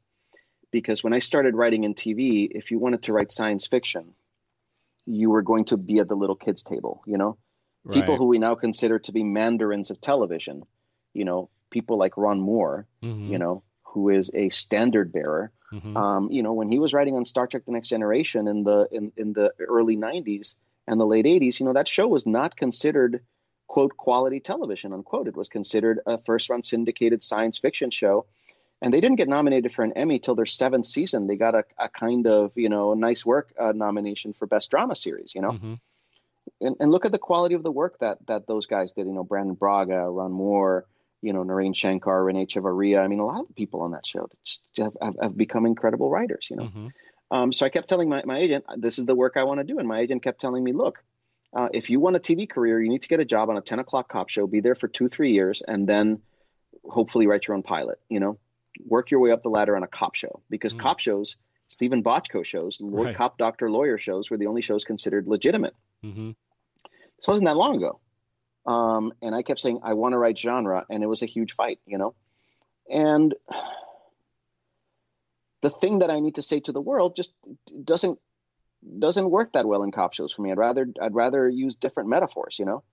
[0.72, 4.14] because when i started writing in tv if you wanted to write science fiction
[5.06, 7.38] you were going to be at the little kids table you know
[7.94, 10.64] people who we now consider to be mandarins of television,
[11.14, 13.30] you know, people like Ron Moore, Mhm.
[13.30, 15.52] you know, who is a standard bearer.
[15.72, 15.98] Mhm.
[15.98, 18.88] Um, you know, when he was writing on Star Trek: The Next Generation in the
[18.92, 20.56] in, in the early '90s
[20.88, 23.24] and the late '80s, you know, that show was not considered
[23.74, 25.28] quote quality television unquote.
[25.32, 28.26] It was considered a first run syndicated science fiction show.
[28.82, 31.28] And they didn't get nominated for an Emmy till their seventh season.
[31.28, 34.96] They got a, a kind of, you know, nice work uh, nomination for best drama
[34.96, 35.34] series.
[35.36, 35.80] You know, Mhm.
[36.60, 39.06] and, and look at the quality of the work that that those guys did.
[39.08, 40.86] You know, Brannon Braga, Ron Moore,
[41.22, 43.00] you know, Naren Shankar, René Echevarria.
[43.06, 45.66] I mean, a lot of the people on that show just have, have, have become
[45.66, 46.50] incredible writers.
[46.50, 46.88] You know, Mhm.
[47.38, 49.64] um, so I kept telling my, my agent, this is the work I want to
[49.72, 50.96] do, and my agent kept telling me, look,
[51.54, 53.62] uh, if you want a TV career, you need to get a job on a
[53.62, 56.22] ten o'clock cop show, be there for two three years, and then
[56.90, 58.00] hopefully write your own pilot.
[58.10, 58.38] You know,
[58.86, 60.80] work your way up the ladder on a cop show because Mm.
[60.80, 61.36] cop shows.
[61.68, 63.16] Steven Bochco shows, law- Right.
[63.16, 65.74] cop, doctor, lawyer shows were the only shows considered legitimate.
[66.04, 66.36] Mhm.
[67.18, 68.00] This wasn't that long ago.
[68.66, 71.54] Um, and I kept saying, I want to write genre, and it was a huge
[71.54, 72.14] fight, you know?
[72.90, 73.34] And
[75.62, 77.34] the thing that I need to say to the world just
[77.84, 78.20] doesn't
[79.00, 80.52] doesn't work that well in cop shows for me.
[80.52, 82.84] I'd rather I'd rather use different metaphors, you know?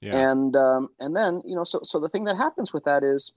[0.00, 0.30] Yeah.
[0.30, 3.32] And um, and then, you know, so so the thing that happens with that is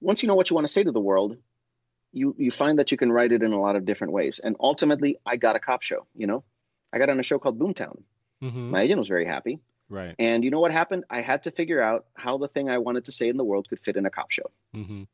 [0.00, 1.36] once you know what you want to say to the world,
[2.12, 4.38] you you find that you can write it in a lot of different ways.
[4.38, 6.44] And ultimately I got a cop show, you know?
[6.92, 8.02] I got on a show called Boomtown.
[8.42, 8.70] Mhm.
[8.70, 9.60] My agent was very happy.
[9.88, 10.14] Right.
[10.18, 11.04] And you know what happened?
[11.10, 13.68] I had to figure out how the thing I wanted to say in the world
[13.68, 14.50] could fit in a cop show.
[14.74, 15.06] Mhm.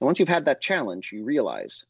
[0.00, 1.86] And once you've had that challenge, you realize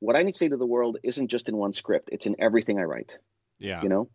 [0.00, 2.36] what I need to say to the world isn't just in one script, it's in
[2.38, 3.18] everything I write,
[3.58, 3.82] Yeah.
[3.82, 4.08] you know?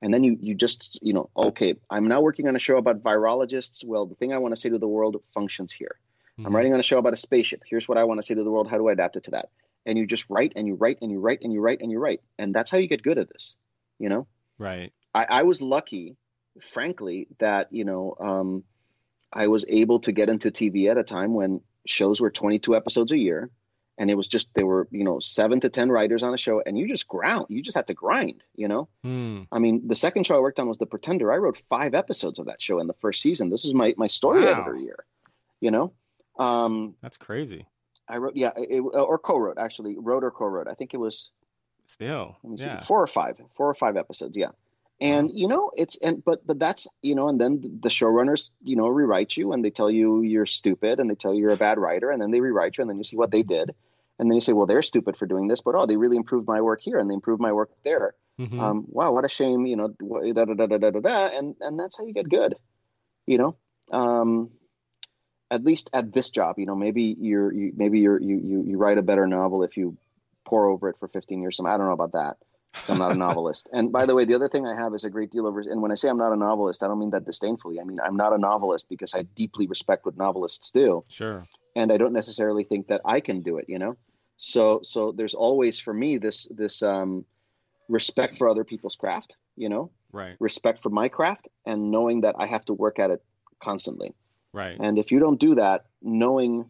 [0.00, 3.02] And then you you just, you know, okay, I'm now working on a show about
[3.02, 3.84] virologists.
[3.84, 5.96] Well, the thing I want to say to the world functions here.
[6.38, 6.46] Mhm.
[6.46, 7.62] I'm writing on a show about a spaceship.
[7.68, 8.68] Here's what I want to say to the world.
[8.68, 9.50] How do I adapt it to that?
[9.86, 11.98] And you just write and you write and you write and you write and you
[11.98, 12.20] write.
[12.38, 13.56] And that's how you get good at this,
[13.98, 14.28] you know?
[14.58, 14.92] Right.
[15.14, 16.16] I, I was lucky,
[16.60, 18.64] frankly, that you know um,
[19.32, 23.12] I was able to get into TV at a time when shows were 22 episodes
[23.12, 23.50] a year,
[23.98, 26.62] and it was just there were you know seven to ten writers on a show,
[26.64, 28.88] and you just ground, you just had to grind, you know.
[29.02, 29.42] Hmm.
[29.52, 31.32] I mean, the second show I worked on was The Pretender.
[31.32, 33.50] I wrote five episodes of that show in the first season.
[33.50, 34.52] This was my my story Wow.
[34.52, 35.04] editor year,
[35.60, 35.92] you know.
[36.38, 37.66] Um, That's crazy.
[38.08, 40.66] I wrote, yeah, it, or co-wrote actually, wrote or co-wrote.
[40.68, 41.30] I think it was
[41.88, 42.36] Still.
[42.44, 44.50] me see four or five four or five episodes yeah
[45.00, 48.76] and you know it's and but but that's you know and then the showrunners you
[48.76, 51.56] know rewrite you and they tell you you're stupid and they tell you you're a
[51.56, 53.74] bad writer and then they rewrite you and then you see what they did
[54.18, 56.46] and then you say well they're stupid for doing this but oh they really improved
[56.48, 58.60] my work here and they improved my work there Mhm.
[58.60, 61.56] um, wow what a shame you know da, da, da, da, da, da, da, and
[61.60, 62.54] and that's how you get good
[63.26, 63.56] you know
[63.92, 64.50] um,
[65.50, 68.76] at least at this job you know maybe you're you, maybe you're you, you you
[68.78, 69.96] write a better novel if you
[70.44, 72.36] pore over it for 15 years Some i don't know about that.
[72.88, 75.10] i'm not a novelist and by the way the other thing i have is a
[75.10, 77.24] great deal of and when i say i'm not a novelist i don't mean that
[77.24, 81.46] disdainfully i mean i'm not a novelist because i deeply respect what novelists do Sure.
[81.76, 83.96] and i don't necessarily think that i can do it you know
[84.38, 87.24] so so there's always for me this this um
[87.88, 90.36] respect for other people's craft you know Right.
[90.40, 93.22] respect for my craft and knowing that i have to work at it
[93.60, 94.14] constantly
[94.52, 94.76] Right.
[94.80, 96.66] and if you don't do that, knowing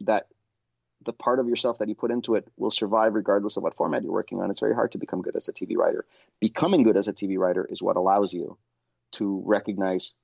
[0.00, 0.26] that
[1.04, 4.02] the part of yourself that you put into it will survive regardless of what format
[4.02, 6.04] you're working on, it's very hard to become good as a TV writer.
[6.40, 8.56] Becoming good as a TV writer is what allows you
[9.12, 10.14] to recognize,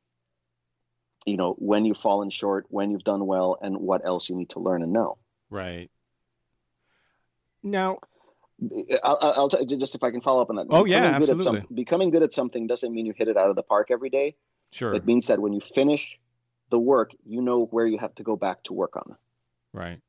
[1.24, 4.50] you know, when you've fallen short, when you've done well, and what else you need
[4.50, 5.18] to learn and know.
[5.50, 5.90] Right.
[7.66, 7.98] Now,
[9.04, 10.66] I'll, I'll t- just if I can follow up on that.
[10.70, 11.60] Oh, yeah, Becoming good at absolutely.
[11.66, 14.08] some- becoming good at something doesn't mean you hit it out of the park every
[14.10, 14.36] day.
[14.72, 14.94] sure.
[14.94, 16.18] It means that when you finish
[16.70, 19.16] the work, you know where you have to go back to work on.
[19.72, 20.00] Right.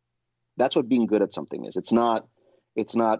[0.55, 2.25] that's what being good at something is it's not
[2.75, 3.19] it's not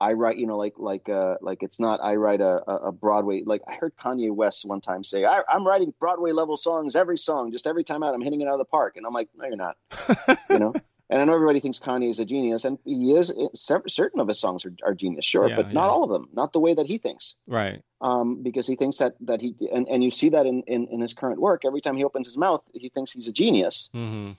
[0.00, 2.92] i write you know like like uh like it's not i write a a a
[2.92, 6.94] broadway like i heard kanye west one time say I, i'm writing broadway level songs
[6.94, 9.12] every song just every time out i'm hitting it out of the park and i'm
[9.12, 9.76] like no you're not
[10.50, 10.72] you know
[11.10, 14.38] and i know everybody thinks kanye is a genius and he is certain of his
[14.38, 15.90] songs are, are genius sure Yeah, but not yeah.
[15.90, 17.82] all of them not the way that he thinks right.
[18.00, 21.00] um, because he thinks that that he and, and you see that in, in in
[21.00, 24.32] his current work every time he opens his mouth he thinks he's a genius Mm-hmm.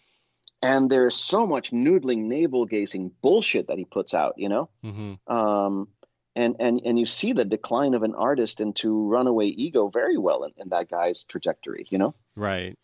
[0.62, 5.34] and there's so much noodling navel gazing bullshit that he puts out you know Mm-hmm.
[5.34, 5.88] um,
[6.36, 10.44] and and and you see the decline of an artist into runaway ego very well
[10.44, 12.78] in, in that guy's trajectory you know right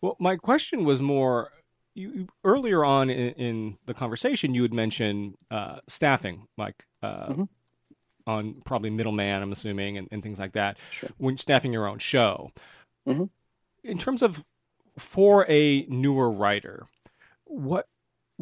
[0.00, 1.48] well my question was more
[1.94, 7.42] you, earlier on in, in, the conversation you had mentioned uh, staffing like uh, mm-hmm.
[8.26, 11.10] on probably middleman i'm assuming and, and things like that sure.
[11.18, 12.50] when staffing your own show
[13.06, 13.24] mm-hmm.
[13.84, 14.42] in terms of
[14.98, 16.86] for a newer writer
[17.44, 17.86] what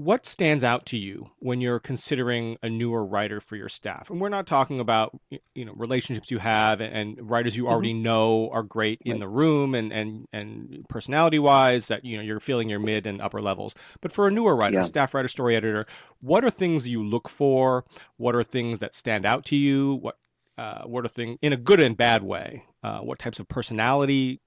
[0.00, 4.08] what stands out to you when you're considering a newer writer for your staff?
[4.08, 5.18] And we're not talking about
[5.54, 8.04] you know relationships you have and, writers you already mm-hmm.
[8.04, 12.40] know are great in the room and and and personality wise that you know you're
[12.40, 13.74] feeling your mid and upper levels.
[14.00, 14.82] But for a newer writer, yeah.
[14.84, 15.84] staff writer, story editor,
[16.20, 17.84] what are things you look for?
[18.16, 19.96] What are things that stand out to you?
[19.96, 20.16] What
[20.56, 22.64] uh, what are things in a good and bad way?
[22.82, 24.40] Uh, what types of personality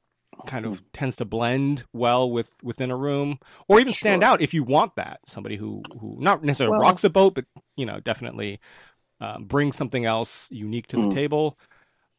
[0.45, 0.86] kind of hmm.
[0.93, 4.29] tends to blend well with within a room or even stand sure.
[4.29, 7.45] out if you want that somebody who who not necessarily well, rocks the boat but
[7.75, 8.59] you know definitely
[9.19, 11.13] um, brings something else unique to the mm.
[11.13, 11.57] table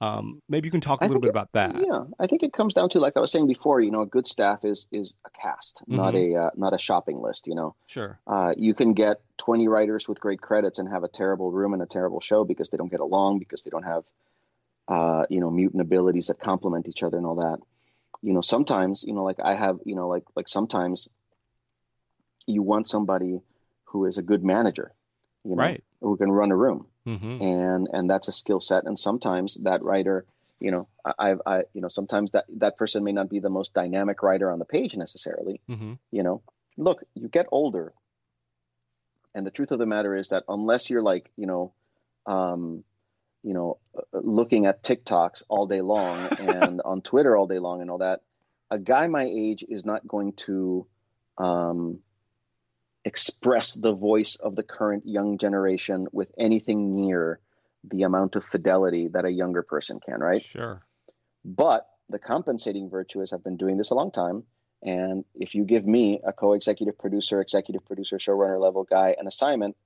[0.00, 2.52] um, maybe you can talk a little bit it, about that yeah i think it
[2.52, 5.14] comes down to like i was saying before you know a good staff is is
[5.24, 5.96] a cast mm-hmm.
[5.96, 9.68] not a uh, not a shopping list you know sure uh, you can get 20
[9.68, 12.76] writers with great credits and have a terrible room and a terrible show because they
[12.76, 14.04] don't get along because they don't have
[14.88, 17.58] uh, you know mutant abilities that complement each other and all that
[18.24, 21.08] you know sometimes you know like i have you know like like sometimes
[22.46, 23.40] you want somebody
[23.84, 24.92] who is a good manager
[25.44, 25.84] you know right.
[26.00, 27.42] who can run a room mm-hmm.
[27.42, 30.24] and and that's a skill set and sometimes that writer
[30.58, 33.74] you know i i you know sometimes that that person may not be the most
[33.74, 35.92] dynamic writer on the page necessarily mm-hmm.
[36.10, 36.40] you know
[36.78, 37.92] look you get older
[39.34, 41.72] and the truth of the matter is that unless you're like you know
[42.26, 42.84] um
[43.45, 47.80] you know, uh, looking at TikToks all day long and on Twitter all day long
[47.80, 48.22] and all that,
[48.70, 50.86] a guy my age is not going to
[51.38, 52.01] um,
[53.05, 57.38] express the voice of the current young generation with anything near
[57.84, 60.42] the amount of fidelity that a younger person can, right?
[60.42, 60.82] Sure.
[61.45, 64.45] But the compensating virtue is I've been doing this a long time.
[64.82, 69.26] And if you give me a co executive producer, executive producer, showrunner level guy an
[69.26, 69.76] assignment,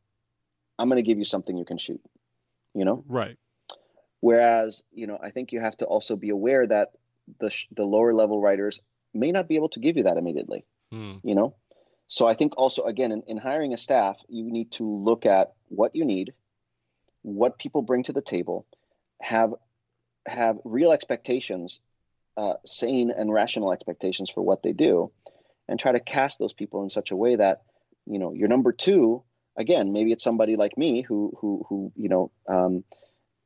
[0.79, 2.01] I'm going to give you something you can shoot,
[2.75, 3.05] you know?
[3.09, 3.37] Right.
[4.21, 6.93] Whereas, you know, I think you have to also be aware that
[7.39, 8.81] the the lower level writers
[9.15, 10.65] may not be able to give you that immediately.
[10.93, 11.21] Mm.
[11.23, 11.55] You know,
[12.09, 15.53] so I think also again in, in hiring a staff, you need to look at
[15.69, 16.33] what you need,
[17.23, 18.67] what people bring to the table,
[19.21, 19.55] have
[20.27, 21.81] have real expectations,
[22.37, 25.13] uh, sane and rational expectations for what they do,
[25.69, 27.63] and try to cast those people in such a way that
[28.07, 29.23] you know your number two
[29.57, 32.85] again maybe it's somebody like me who who who you know um,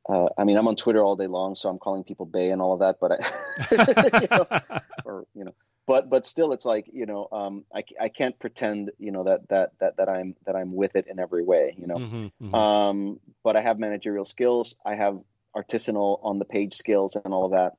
[0.07, 2.61] uh, I mean, I'm on Twitter all day long, so I'm calling people Bay and
[2.61, 5.55] all of that, but I, you know, or you know,
[5.87, 9.47] but but still, it's like you know, um, I, I can't pretend you know that
[9.49, 11.95] that that that I'm that I'm with it in every way, you know.
[11.95, 12.55] Mm-hmm, mm-hmm.
[12.55, 15.19] Um, but I have managerial skills, I have
[15.55, 17.73] artisanal on the page skills and all of that.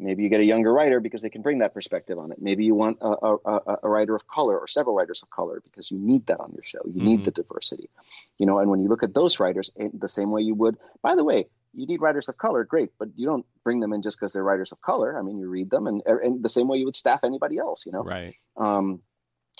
[0.00, 2.38] Maybe you get a younger writer because they can bring that perspective on it.
[2.40, 3.08] Maybe you want a,
[3.44, 6.52] a, a writer of color or several writers of color because you need that on
[6.54, 6.78] your show.
[6.84, 7.04] You mm-hmm.
[7.04, 7.90] need the diversity,
[8.38, 8.58] you know.
[8.60, 11.46] And when you look at those writers, the same way you would, by the way,
[11.74, 14.44] you need writers of color, great, but you don't bring them in just because they're
[14.44, 15.18] writers of color.
[15.18, 17.84] I mean, you read them, and, and the same way you would staff anybody else,
[17.84, 18.02] you know.
[18.02, 18.34] Right.
[18.56, 19.00] Um,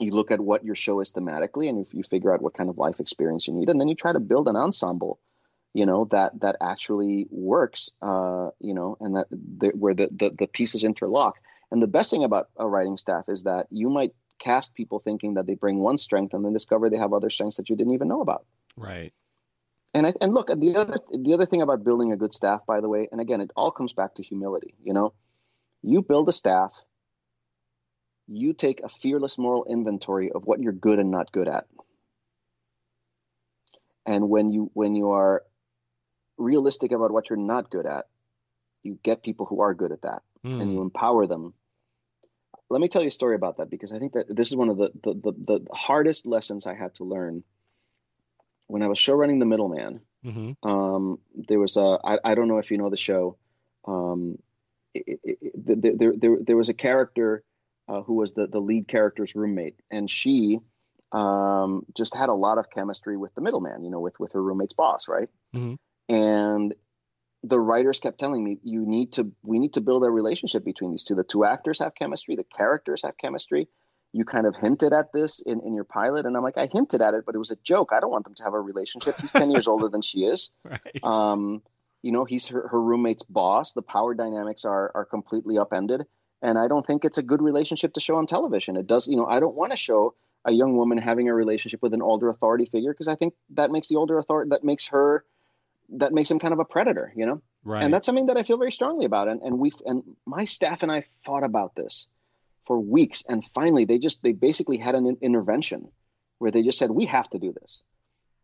[0.00, 2.70] you look at what your show is thematically, and you, you figure out what kind
[2.70, 5.18] of life experience you need, and then you try to build an ensemble,
[5.74, 10.30] you know, that that actually works, uh, you know, and that the, where the, the
[10.30, 11.36] the pieces interlock.
[11.70, 15.34] And the best thing about a writing staff is that you might cast people thinking
[15.34, 17.92] that they bring one strength, and then discover they have other strengths that you didn't
[17.92, 18.44] even know about.
[18.76, 19.12] Right
[19.94, 22.80] and I, and look the other the other thing about building a good staff by
[22.80, 25.12] the way and again it all comes back to humility you know
[25.82, 26.72] you build a staff
[28.26, 31.66] you take a fearless moral inventory of what you're good and not good at
[34.06, 35.42] and when you when you are
[36.38, 38.06] realistic about what you're not good at
[38.82, 40.60] you get people who are good at that mm.
[40.60, 40.84] and you hmm.
[40.84, 41.52] empower them
[42.70, 44.68] let me tell you a story about that because i think that this is one
[44.68, 47.42] of the the, the, the hardest lessons i had to learn
[48.68, 50.68] when I was show running The Middleman, mm-hmm.
[50.68, 53.36] um, there was a I, I don't know if you know the show.
[53.86, 54.38] Um,
[54.94, 57.42] it, it, it, there, there, there was a character
[57.88, 60.58] uh, who was the, the lead character's roommate, and she
[61.12, 64.42] um, just had a lot of chemistry with the middleman, you know, with with her
[64.42, 65.28] roommate's boss, right?
[65.54, 65.74] Mm-hmm.
[66.08, 66.74] And
[67.42, 70.90] the writers kept telling me, you need to, we need to build a relationship between
[70.90, 71.14] these two.
[71.14, 73.68] The two actors have chemistry, the characters have chemistry.
[74.12, 77.02] You kind of hinted at this in, in your pilot and i'm like i hinted
[77.02, 77.90] at it but it was a joke.
[77.92, 79.20] I don't want them to have a relationship.
[79.20, 80.50] He's 10 years older than she is.
[80.64, 80.98] Right.
[81.02, 81.62] um,
[82.02, 83.74] you know he's her, her roommate's boss.
[83.74, 86.06] The power dynamics are are completely upended.
[86.40, 88.76] And i don't think it's a good relationship to show on television.
[88.76, 90.14] It does you know i don't want to show
[90.46, 93.70] a young woman having a relationship with an older authority figure because i think that
[93.70, 95.24] makes the older authority that makes her
[95.96, 97.42] that makes him kind of a predator, you know?
[97.64, 97.82] Right.
[97.82, 99.28] And that's something that I feel very strongly about.
[99.28, 102.06] And and we and my staff and I fought about this
[102.66, 105.90] for weeks, and finally they just they basically had an intervention
[106.38, 107.82] where they just said we have to do this,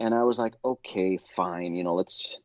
[0.00, 2.36] and I was like, okay, fine, you know, let's.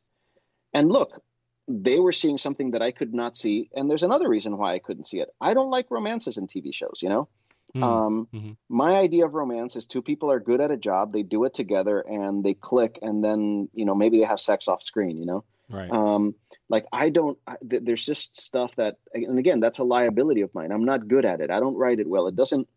[0.74, 1.24] And look,
[1.68, 4.80] they were seeing something that I could not see, and there's another reason why I
[4.80, 5.30] couldn't see it.
[5.42, 7.28] I don't like romances in TV shows, you know.
[7.76, 7.84] Mm-hmm.
[7.84, 8.52] Um, mm-hmm.
[8.68, 11.54] My idea of romance is two people are good at a job, they do it
[11.54, 15.26] together, and they click, and then you know maybe they have sex off screen, you
[15.26, 15.44] know.
[15.70, 15.92] Right.
[15.92, 16.34] Um,
[16.68, 17.38] like I don't.
[17.46, 20.72] I, th- there's just stuff that, and again, that's a liability of mine.
[20.72, 21.52] I'm not good at it.
[21.52, 22.28] I don't write it well.
[22.28, 22.68] It doesn't.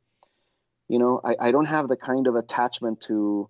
[0.88, 3.48] You know, I, I don't have the kind of attachment to,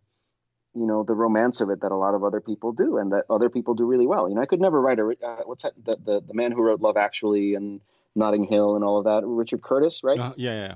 [0.74, 3.24] you know, the romance of it that a lot of other people do, and that
[3.28, 4.28] other people do really well.
[4.28, 5.09] You know, I could never write a.
[5.09, 5.72] Uh, what's that?
[5.84, 7.80] The, the the man who wrote Love Actually and
[8.14, 10.18] Notting Hill and all of that, Richard Curtis, right?
[10.20, 10.74] Uh, yeah, yeah.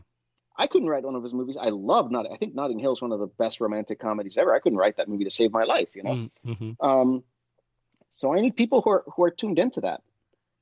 [0.58, 1.56] I couldn't write one of his movies.
[1.60, 2.30] I love not.
[2.30, 4.54] I think Notting Hill is one of the best romantic comedies ever.
[4.54, 5.94] I couldn't write that movie to save my life.
[5.94, 6.30] You know.
[6.46, 6.86] Mm-hmm.
[6.86, 7.24] Um,
[8.10, 10.02] so I need people who are who are tuned into that.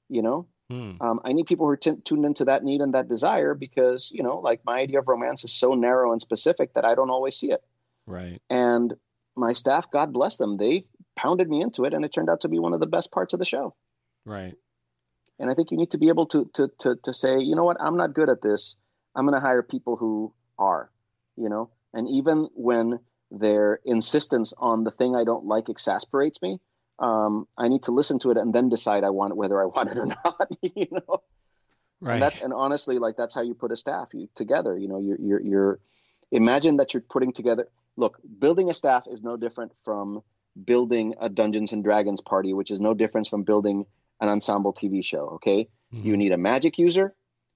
[0.08, 1.00] You know, mm.
[1.00, 4.10] um, I need people who are t- tuned into that need and that desire because
[4.10, 7.10] you know, like my idea of romance is so narrow and specific that I don't
[7.10, 7.62] always see it.
[8.06, 8.42] Right.
[8.50, 8.94] And
[9.36, 10.86] my staff, God bless them, they
[11.16, 13.32] pounded me into it, and it turned out to be one of the best parts
[13.32, 13.74] of the show.
[14.24, 14.54] Right.
[15.38, 17.64] And I think you need to be able to to to to say, you know
[17.64, 18.76] what, I'm not good at this.
[19.14, 20.90] I'm going to hire people who are,
[21.36, 22.98] you know, and even when
[23.30, 26.60] their insistence on the thing I don't like exasperates me,
[26.98, 29.66] um, I need to listen to it and then decide I want it, whether I
[29.74, 30.48] want it or not.
[30.62, 31.22] you know,
[32.00, 32.14] right?
[32.14, 34.76] And that's and honestly, like that's how you put a staff you together.
[34.78, 35.80] You know, you're you're, you're
[36.30, 37.68] imagine that you're putting together.
[37.96, 40.22] Look, building a staff is no different from
[40.64, 43.86] building a Dungeons and Dragons party, which is no difference from building
[44.20, 45.30] an ensemble TV show.
[45.34, 46.06] Okay, mm-hmm.
[46.06, 47.14] you need a magic user,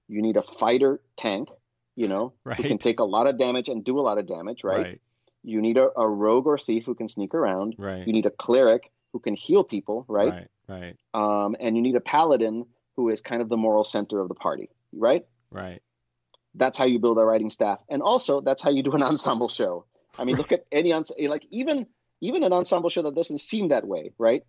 [0.09, 1.49] you need a fighter tank,
[1.95, 2.57] you know, right.
[2.57, 4.81] who can take a lot of damage and do a lot of damage, right?
[4.81, 5.01] right.
[5.43, 7.75] You need a, a, rogue or thief who can sneak around.
[7.77, 8.05] Right.
[8.05, 10.29] You need a cleric who can heal people, right?
[10.29, 10.47] Right.
[10.67, 10.97] Right.
[11.13, 14.35] Um, and you need a paladin who is kind of the moral center of the
[14.35, 15.25] party, right?
[15.51, 15.81] Right.
[16.55, 19.49] That's how you build a writing staff, and also that's how you do an ensemble
[19.49, 19.85] show.
[20.17, 21.87] I mean, look at any like even
[22.21, 24.43] even an ensemble show that doesn't seem that way, right?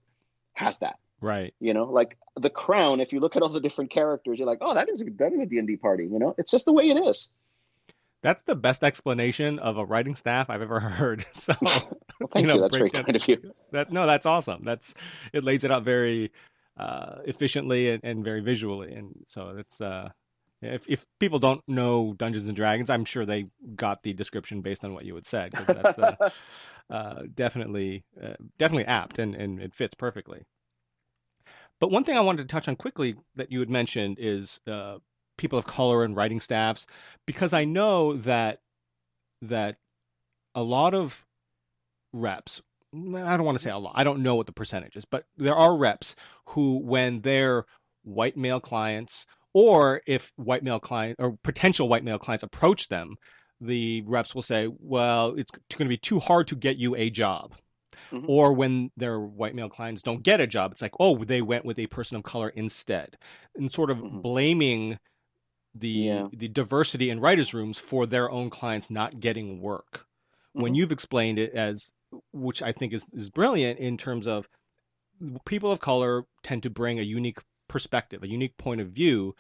[0.55, 0.99] Has that.
[1.21, 1.55] Right.
[1.61, 3.01] You know, like The Crown.
[3.01, 5.33] If you look at all the different characters, you're like, oh, that is a, that
[5.33, 6.05] is a D and D party.
[6.05, 7.29] You know, it's just the way it is.
[8.23, 11.27] That's the best explanation of a writing staff I've ever heard.
[11.33, 12.49] So, well, thank you.
[12.49, 12.61] Know, you.
[12.61, 13.55] That's very kind of you.
[13.73, 14.63] That no, that's awesome.
[14.65, 14.95] That's
[15.33, 16.33] it lays it out very
[16.77, 19.81] uh, efficiently and, and, very visually, and so it's.
[19.81, 20.11] Uh,
[20.63, 24.85] if if people don't know Dungeons and Dragons, I'm sure they got the description based
[24.85, 25.53] on what you had said.
[25.53, 26.31] That's uh,
[26.91, 30.45] uh, definitely uh, definitely apt and, and it fits perfectly.
[31.81, 34.99] But one thing I wanted to touch on quickly that you had mentioned is uh,
[35.39, 36.87] people of color and writing staffs,
[37.27, 38.61] because I know that
[39.43, 39.79] that
[40.55, 41.25] a lot of
[42.13, 42.61] reps.
[42.93, 43.95] I don't want to say a lot.
[43.97, 46.17] I don't know what the percentage is, but there are reps
[46.47, 47.65] who, when their
[48.03, 53.15] white male clients, or if white male client or potential white male clients approach them,
[53.61, 57.11] the reps will say, "Well, it's going to be too hard to get you a
[57.11, 57.55] job."
[58.13, 58.27] Mm-hmm.
[58.29, 61.65] Or when their white male clients don't get a job, it's like, oh, they went
[61.65, 63.17] with a person of color instead,
[63.55, 64.21] and sort of mm-hmm.
[64.21, 64.99] blaming
[65.75, 66.29] the yeah.
[66.33, 69.93] the diversity in writers' rooms for their own clients not getting work.
[69.93, 70.63] Mm-hmm.
[70.63, 71.93] When you've explained it as,
[72.33, 74.49] which I think is is brilliant in terms of
[75.45, 77.39] people of color tend to bring a unique
[77.69, 79.35] perspective, a unique point of view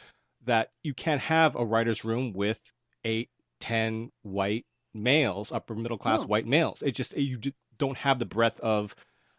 [0.44, 2.60] that you can't have a writer's room with
[3.04, 3.28] eight,
[3.60, 6.82] ten white males, upper middle class white males.
[6.82, 7.38] It just you
[7.80, 8.94] don't have the breadth of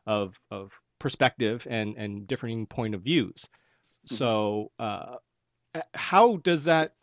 [0.06, 3.48] of of perspective and and differing point of views.
[4.06, 4.16] Mm-hmm.
[4.16, 5.16] So, uh,
[5.94, 6.94] how does that?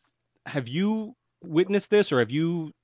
[0.45, 2.75] Have you witnessed this, or have you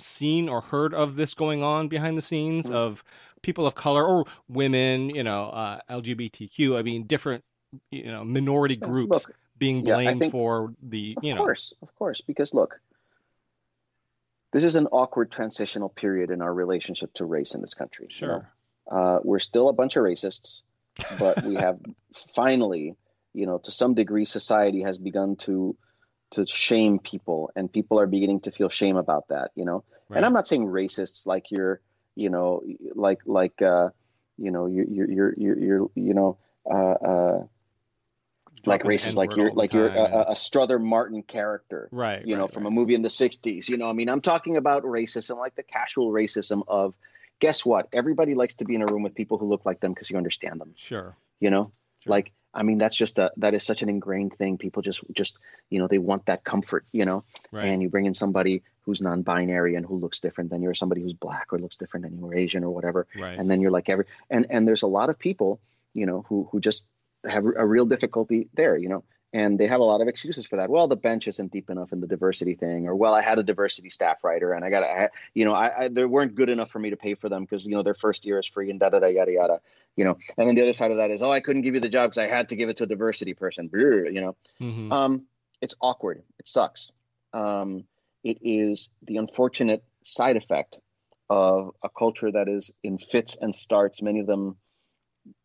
[0.00, 2.74] seen or heard of this going on behind the scenes mm-hmm.
[2.74, 3.04] of
[3.42, 6.76] people of color or women, you know, uh, LGBTQ?
[6.78, 7.44] I mean, different,
[7.90, 11.94] you know, minority groups look, being blamed yeah, for the, you know, of course, of
[11.96, 12.80] course, because look,
[14.52, 18.06] this is an awkward transitional period in our relationship to race in this country.
[18.08, 18.28] Sure.
[18.28, 18.44] You know?
[18.90, 20.62] uh, we're still a bunch of racists,
[21.18, 21.78] but we have
[22.34, 22.96] finally,
[23.34, 25.76] you know, to some degree, society has begun to
[26.30, 29.50] to shame people, and people are beginning to feel shame about that.
[29.54, 30.18] You know, right.
[30.18, 31.80] and I'm not saying racists like you're,
[32.14, 32.62] you know,
[32.94, 33.90] like like uh,
[34.36, 36.38] you know, you're you're you're you're, you know.
[36.70, 37.44] Uh, uh,
[38.66, 42.24] like racist, like you're like you're a, a, Strother Martin character, right?
[42.24, 42.52] You right, know, right.
[42.52, 43.68] from a movie in the '60s.
[43.68, 46.94] You know, I mean, I'm talking about racism, like the casual racism of,
[47.40, 47.88] guess what?
[47.92, 50.16] Everybody likes to be in a room with people who look like them because you
[50.16, 50.74] understand them.
[50.76, 51.16] Sure.
[51.40, 52.10] You know, sure.
[52.10, 54.58] like I mean, that's just a that is such an ingrained thing.
[54.58, 55.38] People just just
[55.70, 56.84] you know they want that comfort.
[56.92, 57.66] You know, right.
[57.66, 61.02] and you bring in somebody who's non-binary and who looks different than you, or somebody
[61.02, 63.38] who's black or looks different than you, or Asian or whatever, right.
[63.38, 65.60] and then you're like every and and there's a lot of people
[65.98, 66.84] you know, who who just
[67.24, 70.56] have a real difficulty there, you know, and they have a lot of excuses for
[70.56, 70.70] that.
[70.70, 73.42] Well, the bench isn't deep enough in the diversity thing, or well, I had a
[73.42, 76.70] diversity staff writer and I got, I, you know, I, I they weren't good enough
[76.70, 78.80] for me to pay for them because you know their first year is free and
[78.80, 79.60] da da da yada yada,
[79.96, 80.16] you know.
[80.36, 82.10] And then the other side of that is, oh, I couldn't give you the job
[82.10, 84.36] because I had to give it to a diversity person, you know.
[84.60, 84.92] Mm-hmm.
[84.92, 85.26] Um,
[85.60, 86.22] it's awkward.
[86.38, 86.92] It sucks.
[87.32, 87.84] Um,
[88.24, 90.78] it is the unfortunate side effect
[91.28, 94.00] of a culture that is in fits and starts.
[94.00, 94.56] Many of them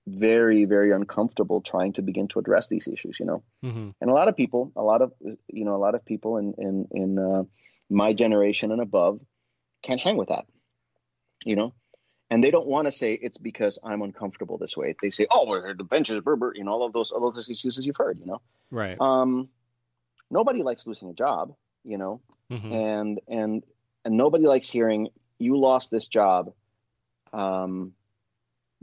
[0.07, 3.43] very very uncomfortable trying to begin to address these issues you know?
[3.63, 3.89] Mm-hmm.
[4.01, 5.13] and a lot of people a lot of
[5.47, 7.43] you know a lot of people in in in uh,
[7.89, 9.21] my generation and above
[9.81, 10.45] can't hang with that
[11.45, 11.73] you know?
[12.29, 14.95] And they don't want to say it's because i'm uncomfortable this way.
[15.01, 17.35] They say oh well, the benches burr, burr, you know all of those all of
[17.35, 18.41] those excuses you've heard you know?
[18.71, 18.99] Right.
[18.99, 19.49] Um
[20.31, 22.21] nobody likes losing a job you know?
[22.51, 22.71] Mm-hmm.
[22.71, 23.63] and and
[24.03, 26.53] and nobody likes hearing you lost this job
[27.31, 27.93] um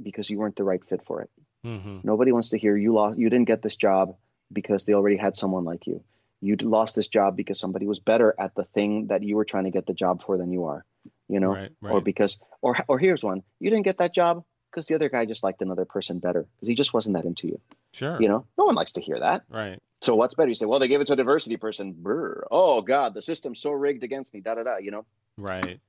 [0.03, 1.30] because you weren't the right fit for it.
[1.64, 1.98] Mm-hmm.
[2.03, 3.18] Nobody wants to hear you lost.
[3.18, 4.16] You didn't get this job
[4.53, 6.03] because they already had someone like you.
[6.40, 9.64] You lost this job because somebody was better at the thing that you were trying
[9.64, 10.84] to get the job for than you are.
[11.28, 11.92] You know, right, right.
[11.92, 15.26] or because, or or here's one: you didn't get that job because the other guy
[15.26, 17.61] just liked another person better because he just wasn't that into you.
[17.92, 18.20] Sure.
[18.20, 19.42] You know, no one likes to hear that.
[19.48, 19.78] Right.
[20.03, 20.48] So what's better?
[20.48, 21.94] You say, well, they gave it to a diversity person.
[21.96, 22.46] Brr.
[22.51, 24.40] Oh God, the system's so rigged against me.
[24.40, 24.76] Da da da.
[24.78, 25.07] You know.
[25.36, 25.80] Right.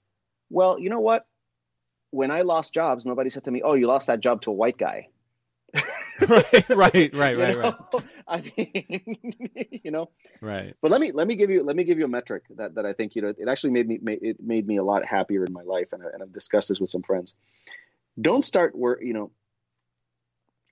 [0.49, 1.26] Well, you know what?
[2.12, 4.53] When I lost jobs, nobody said to me, "Oh, you lost that job to a
[4.53, 5.07] white guy."
[6.28, 7.76] right, right, right, right, right.
[8.28, 10.09] I mean, you know,
[10.41, 10.76] right.
[10.82, 12.86] But let me let me give you let me give you a metric that, that
[12.86, 15.53] I think you know it actually made me it made me a lot happier in
[15.53, 17.34] my life, and, I, and I've discussed this with some friends.
[18.20, 19.32] Don't start where you know.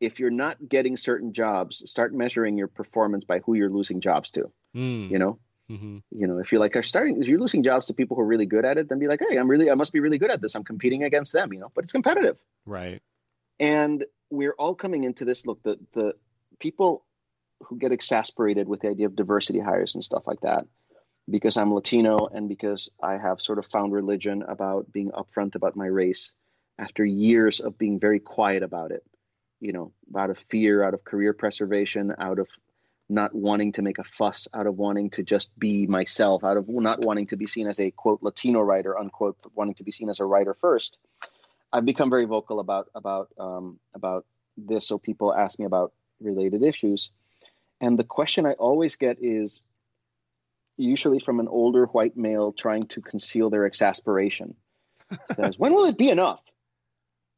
[0.01, 4.31] If you're not getting certain jobs, start measuring your performance by who you're losing jobs
[4.31, 4.49] to.
[4.73, 5.11] Mm.
[5.11, 5.39] You know,
[5.69, 5.99] Mm-hmm.
[6.11, 8.27] You know, if you're like are starting, if you're losing jobs to people who are
[8.27, 10.31] really good at it, then be like, hey, I'm really, I must be really good
[10.31, 10.55] at this.
[10.55, 11.53] I'm competing against them.
[11.53, 13.01] You know, but it's competitive, right?
[13.59, 15.45] And we're all coming into this.
[15.45, 16.15] Look, the the
[16.59, 17.05] people
[17.63, 20.65] who get exasperated with the idea of diversity hires and stuff like that,
[21.29, 25.75] because I'm Latino and because I have sort of found religion about being upfront about
[25.75, 26.31] my race
[26.79, 29.03] after years of being very quiet about it.
[29.59, 32.47] You know, out of fear, out of career preservation, out of
[33.09, 36.69] not wanting to make a fuss, out of wanting to just be myself, out of
[36.69, 40.09] not wanting to be seen as a quote Latino writer, unquote, wanting to be seen
[40.09, 40.97] as a writer first.
[41.73, 44.25] I've become very vocal about about um, about
[44.57, 45.91] this, so people ask me about
[46.21, 47.11] related issues,
[47.81, 49.61] and the question I always get is
[50.77, 54.55] usually from an older white male trying to conceal their exasperation.
[55.33, 56.43] Says, "When will it be enough?"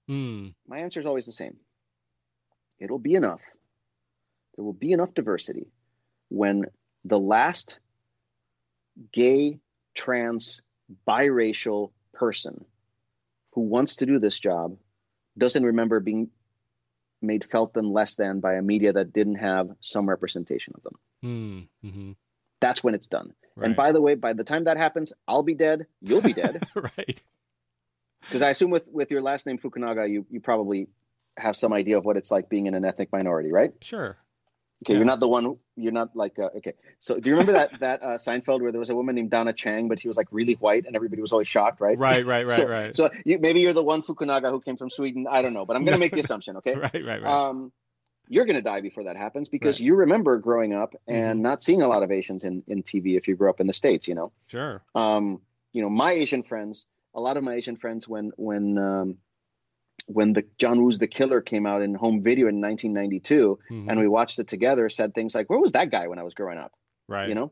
[0.10, 0.54] Mm.
[0.68, 1.58] My answer is always the same.
[2.80, 3.42] It'll be enough
[4.56, 5.68] there will be enough diversity
[6.30, 6.66] when
[7.06, 7.80] the last
[9.12, 9.60] gay,
[9.96, 10.62] trans,
[11.08, 12.66] biracial person
[13.54, 14.78] who wants to do this job
[15.38, 16.30] doesn't remember being
[17.22, 20.96] made felt them less than by a media that didn't have some representation of them.
[21.22, 22.12] Hmm, mm-hmm.
[22.60, 23.34] That's when it's done.
[23.56, 23.68] Right.
[23.68, 25.88] And by the way, by the time that happens, I'll be dead.
[26.02, 26.66] You'll be dead.
[26.76, 27.22] right.
[28.22, 30.88] Because I assume with with your last name Fukunaga, you you probably
[31.38, 33.72] have some idea of what it's like being in an ethnic minority, right?
[33.82, 34.18] Sure.
[34.84, 34.98] Okay, yeah.
[34.98, 35.58] you're not the one.
[35.76, 36.74] You're not like uh, okay.
[37.00, 39.54] So do you remember that that uh, Seinfeld where there was a woman named Donna
[39.54, 41.98] Chang, but she was like really white, and everybody was always shocked, right?
[41.98, 42.96] Right, right, right, so, right.
[42.96, 45.28] So you, maybe you're the one Fukunaga who came from Sweden.
[45.30, 46.58] I don't know, but I'm going to make the assumption.
[46.58, 46.76] Okay.
[46.76, 47.26] right, right, right.
[47.26, 47.72] Um,
[48.28, 49.86] you're going to die before that happens because right.
[49.86, 51.42] you remember growing up and mm-hmm.
[51.42, 53.74] not seeing a lot of Asians in in TV if you grew up in the
[53.74, 54.08] states.
[54.08, 54.32] You know.
[54.48, 54.82] Sure.
[54.96, 55.42] Um,
[55.74, 59.18] you know, my Asian friends, a lot of my Asian friends, when when um,
[60.06, 63.90] when the John Woo's The Killer came out in home video in 1992, mm-hmm.
[63.90, 66.34] and we watched it together, said things like, "Where was that guy when I was
[66.34, 66.74] growing up?"
[67.08, 67.30] Right.
[67.30, 67.52] You know.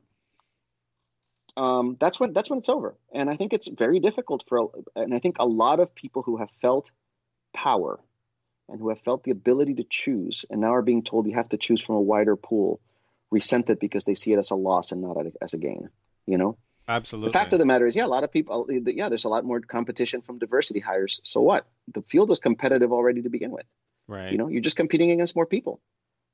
[1.57, 5.13] Um, that's when that's when it's over, and I think it's very difficult for, and
[5.13, 6.91] I think a lot of people who have felt
[7.53, 7.99] power,
[8.69, 11.49] and who have felt the ability to choose, and now are being told you have
[11.49, 12.79] to choose from a wider pool,
[13.29, 15.89] resent it because they see it as a loss and not as a gain.
[16.25, 16.57] You know.
[16.89, 17.29] Absolutely.
[17.29, 19.45] The fact of the matter is, yeah, a lot of people, yeah, there's a lot
[19.45, 21.21] more competition from diversity hires.
[21.23, 21.67] So what?
[21.93, 23.67] The field was competitive already to begin with.
[24.07, 24.31] Right.
[24.31, 25.81] You know, you're just competing against more people.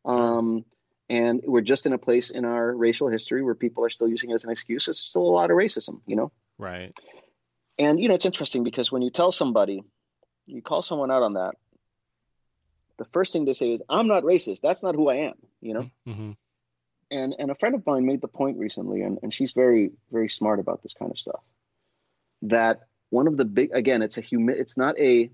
[0.06, 0.64] Um,
[1.10, 4.30] and we're just in a place in our racial history where people are still using
[4.30, 4.86] it as an excuse.
[4.86, 6.32] There's still a lot of racism, you know?
[6.58, 6.94] Right.
[7.78, 9.84] And, you know, it's interesting because when you tell somebody,
[10.46, 11.56] you call someone out on that,
[12.98, 14.62] the first thing they say is, I'm not racist.
[14.62, 15.90] That's not who I am, you know?
[16.08, 16.32] Mm-hmm
[17.12, 20.30] and and a friend of mine made the point recently, and, and she's very very
[20.30, 21.42] smart about this kind of stuff.
[22.44, 25.30] That one of the big again, it's a humi- it's not a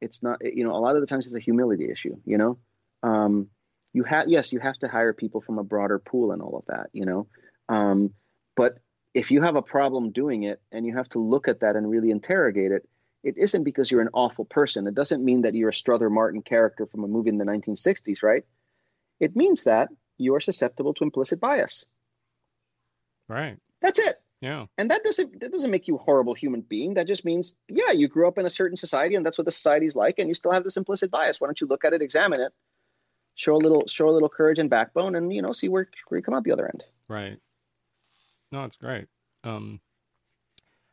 [0.00, 2.16] it's not you know a lot of the times it's a humility issue.
[2.24, 2.58] You know,
[3.02, 3.48] um,
[3.92, 6.64] you have yes you have to hire people from a broader pool and all of
[6.66, 6.90] that.
[6.92, 7.26] You know,
[7.68, 8.14] um,
[8.56, 8.78] but
[9.14, 11.90] if you have a problem doing it and you have to look at that and
[11.90, 12.88] really interrogate it,
[13.24, 14.86] it isn't because you're an awful person.
[14.86, 18.22] It doesn't mean that you're a Strother Martin character from a movie in the 1960s,
[18.22, 18.44] right?
[19.18, 19.88] It means that
[20.18, 21.86] you are susceptible to implicit bias.
[23.28, 23.58] Right.
[23.80, 24.16] That's it.
[24.40, 24.66] Yeah.
[24.76, 26.94] And that doesn't that doesn't make you a horrible human being.
[26.94, 29.50] That just means, yeah, you grew up in a certain society and that's what the
[29.50, 31.40] society's like, and you still have this implicit bias.
[31.40, 32.52] Why don't you look at it, examine it,
[33.34, 36.18] show a little show a little courage and backbone, and you know, see where, where
[36.18, 36.84] you come out the other end.
[37.08, 37.38] Right.
[38.52, 39.06] No, it's great.
[39.44, 39.80] Um,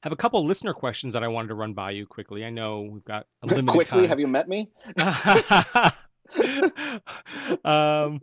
[0.04, 2.46] have a couple listener questions that I wanted to run by you quickly.
[2.46, 4.10] I know we've got a limited Quickly, time.
[4.10, 4.70] have you met me?
[7.66, 8.22] um,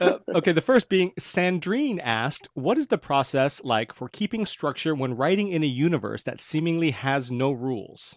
[0.00, 4.94] uh, okay, the first being Sandrine asked, "What is the process like for keeping structure
[4.94, 8.16] when writing in a universe that seemingly has no rules?"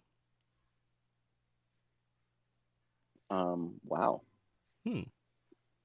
[3.29, 4.21] Um, wow.
[4.85, 5.01] Hmm.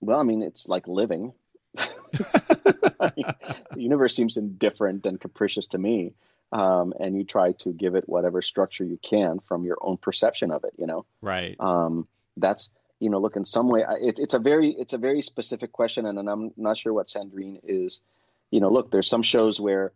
[0.01, 1.32] Well, I mean, it's like living.
[1.74, 3.34] the
[3.76, 6.14] universe seems indifferent and capricious to me.
[6.51, 10.51] Um, and you try to give it whatever structure you can from your own perception
[10.51, 11.05] of it, you know?
[11.20, 11.57] Right.
[11.61, 12.70] Um, that's,
[13.01, 16.07] you know, look, in some way, it, it's a very, it's a very specific question.
[16.07, 18.01] And, and I'm not sure what Sandrine is,
[18.51, 19.92] you know, look, there's some shows where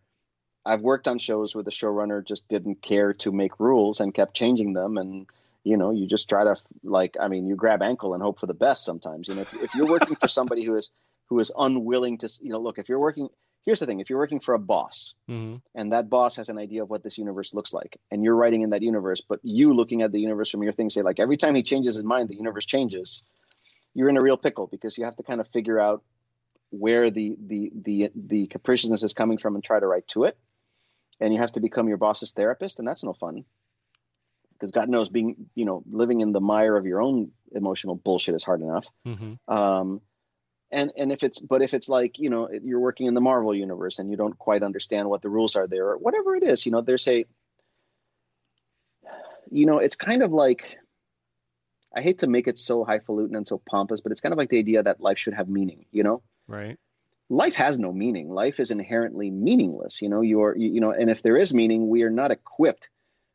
[0.64, 4.34] I've worked on shows where the showrunner just didn't care to make rules and kept
[4.34, 4.96] changing them.
[4.98, 5.26] And,
[5.64, 8.46] you know, you just try to like, I mean, you grab ankle and hope for
[8.46, 9.28] the best sometimes.
[9.28, 10.90] You know, if, if you're working for somebody who is,
[11.26, 13.28] who is unwilling to, you know, look, if you're working,
[13.64, 14.00] here's the thing.
[14.00, 17.02] If you're working for a boss hmm and that boss has an idea of what
[17.02, 20.20] this universe looks like and you're writing in that universe but you looking at the
[20.20, 23.22] universe from your thing say like every time he changes his mind the universe changes
[23.94, 26.02] you're in a real pickle because you have to kind of figure out
[26.70, 30.36] where the the the the capriciousness is coming from and try to write to it.
[31.20, 33.44] And you have to become your boss's therapist and that's no fun.
[34.54, 38.34] Because god knows being you know living in the mire of your own emotional bullshit
[38.34, 38.86] is hard enough.
[39.04, 40.00] Hmm um,
[40.72, 43.54] and and if it's but if it's like you know you're working in the Marvel
[43.54, 46.66] universe and you don't quite understand what the rules are there or whatever it is,
[46.66, 47.24] you know, there's a
[49.50, 50.78] you know, it's kind of like
[51.94, 54.48] I hate to make it so highfalutin and so pompous, but it's kind of like
[54.48, 56.22] the idea that life should have meaning, you know?
[56.48, 56.78] Right.
[57.28, 58.30] Life has no meaning.
[58.30, 61.88] Life is inherently meaningless, you know, you're you, you know, and if there is meaning,
[61.88, 62.88] we are not equipped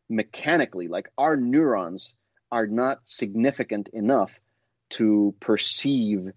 [0.10, 2.16] mechanically like our neurons
[2.52, 4.40] are not significant enough
[4.90, 6.32] to perceive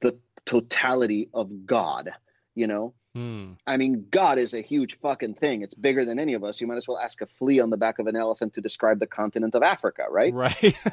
[0.00, 2.10] the totality of God,
[2.54, 2.94] you know?
[3.14, 3.52] Hmm.
[3.66, 5.62] I mean, God is a huge fucking thing.
[5.62, 6.60] It's bigger than any of us.
[6.60, 8.98] You might as well ask a flea on the back of an elephant to describe
[9.00, 10.32] the continent of Africa, right?
[10.34, 10.74] Right.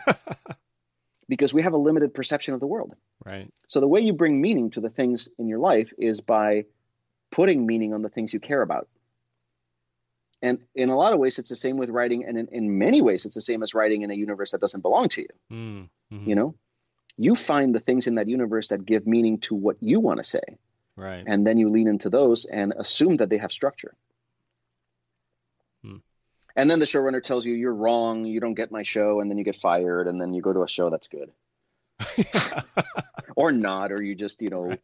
[1.30, 2.95] Because we have a limited perception of the world.
[3.26, 3.49] right.
[3.68, 6.66] So the way you bring meaning to the things in your life is by
[7.32, 8.89] putting meaning on the things you care about.
[10.41, 12.26] And in a lot of ways, it's the same with writing.
[12.26, 14.82] And in, in many ways, it's the same as writing in a universe that doesn't
[14.82, 15.28] belong to you.
[15.49, 15.82] Hmm.
[16.14, 16.28] Mhm.
[16.28, 16.56] You know,
[17.18, 20.24] you find the things in that universe that give meaning to what you want to
[20.24, 20.41] say.
[20.95, 21.24] Right.
[21.26, 23.95] and then you lean into those and assume that they have structure.
[25.84, 25.97] Hmm.
[26.55, 29.39] And then the showrunner tells you you're wrong, you don't get my show, and then
[29.39, 31.32] you get fired, and then you go to a show that's good,
[33.36, 34.80] or not, or you just you know Right.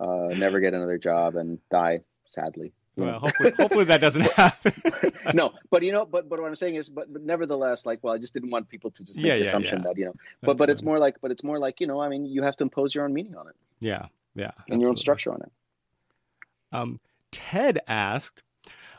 [0.00, 2.72] uh, never get another job and die sadly.
[2.96, 4.72] Well, hopefully, hopefully that doesn't happen.
[5.34, 8.14] no, but you know, but but what I'm saying is, but, but nevertheless, like, well,
[8.14, 9.84] I just didn't want people to just make Yeah, the yeah, assumption yeah.
[9.88, 10.86] that you know, but That's but it's fine.
[10.86, 13.04] more like, but it's more like you know, I mean, you have to impose your
[13.04, 14.06] own meaning on it Yeah.
[14.34, 14.52] Yeah.
[14.68, 15.52] and your own structure on it.
[16.72, 18.42] Um, Ted asked,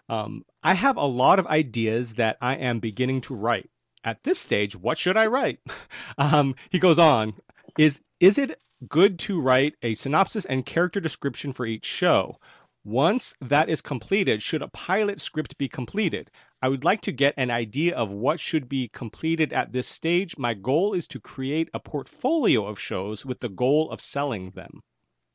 [0.09, 3.69] um, I have a lot of ideas that I am beginning to write.
[4.03, 5.59] At this stage, what should I write?
[6.17, 7.33] um, he goes on,
[7.77, 12.37] is is it good to write a synopsis and character description for each show?
[12.85, 16.31] Once that is completed, should a pilot script be completed?
[16.61, 20.37] I would like to get an idea of what should be completed at this stage.
[20.37, 24.83] My goal is to create a portfolio of shows with the goal of selling them.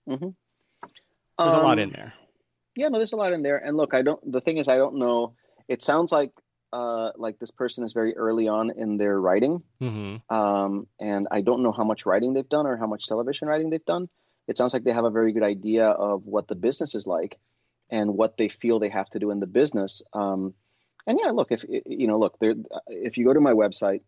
[0.06, 0.30] hmm
[1.42, 2.14] There's a lot Um, in there.
[2.76, 3.58] Yeah, no, there's a lot in there.
[3.58, 4.20] And look, I don't.
[4.32, 5.34] The thing is, I don't know.
[5.68, 6.32] It sounds like
[6.72, 11.42] uh, like this person is very early on in their writing, hmm um, and I
[11.42, 14.08] don't know how much writing they've done or how much television writing they've done.
[14.50, 17.38] It sounds like they have a very good idea of what the business is like
[17.88, 20.02] and what they feel they have to do in the business.
[20.12, 20.54] Um,
[21.06, 22.54] and yeah, look, if you know, look, there.
[22.88, 24.00] If you go to my website,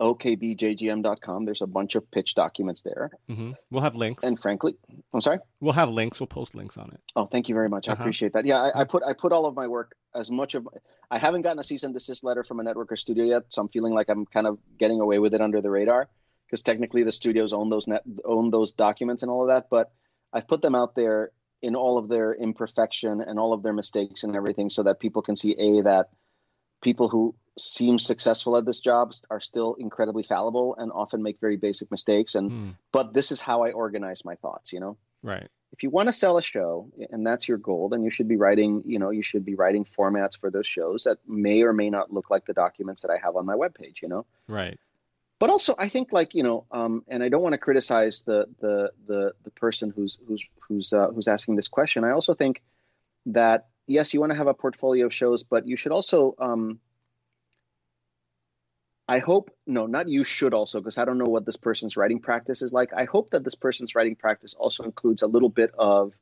[0.00, 3.10] okbjgm.com, there's a bunch of pitch documents there.
[3.28, 4.24] hmm We'll have links.
[4.24, 4.74] And frankly,
[5.14, 5.38] I'm sorry.
[5.60, 6.18] We'll have links.
[6.18, 7.00] We'll post links on it.
[7.14, 7.88] Oh, thank you very much.
[7.88, 8.02] I Uh-huh.
[8.02, 8.46] appreciate that.
[8.46, 10.66] Yeah, I, I put I put all of my work as much of
[11.10, 13.60] I haven't gotten a cease and desist letter from a network or studio yet, so
[13.62, 16.08] I'm feeling like I'm kind of getting away with it under the radar
[16.52, 19.70] because technically the studios own those net own those documents and all of that.
[19.70, 19.90] But
[20.34, 21.30] I've put them out there
[21.62, 25.22] in all of their imperfection and all of their mistakes and everything, so that people
[25.22, 26.10] can see a that
[26.82, 31.56] people who seem successful at this job are still incredibly fallible and often make very
[31.56, 32.70] basic mistakes and Hmm.
[32.92, 35.48] but this is how I organize my thoughts, you know Right.
[35.72, 38.36] if you want to sell a show and that's your goal, then you should be
[38.36, 41.88] writing, you know, you should be writing formats for those shows that may or may
[41.90, 44.26] not look like the documents that I have on my webpage, you know?
[44.48, 44.78] Right.
[45.42, 48.46] But also I think like, you know, um, and I don't want to criticize the
[48.60, 52.04] the the the person who's who's who's uh, who's asking this question.
[52.04, 52.62] I also think
[53.26, 56.78] that yes, you want to have a portfolio of shows, but you should also um,
[59.08, 62.20] I hope, no, not you should also, because I don't know what this person's writing
[62.20, 62.92] practice is like.
[62.92, 66.12] I hope that this person's writing practice also includes a little bit of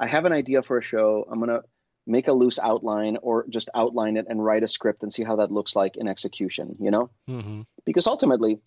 [0.00, 1.28] I have an idea for a show.
[1.30, 1.62] I'm to
[2.06, 5.36] make a loose outline or just outline it and write a script and see how
[5.36, 7.10] that looks like in execution, you know?
[7.28, 7.62] Mm-hmm.
[7.84, 8.60] Because ultimately,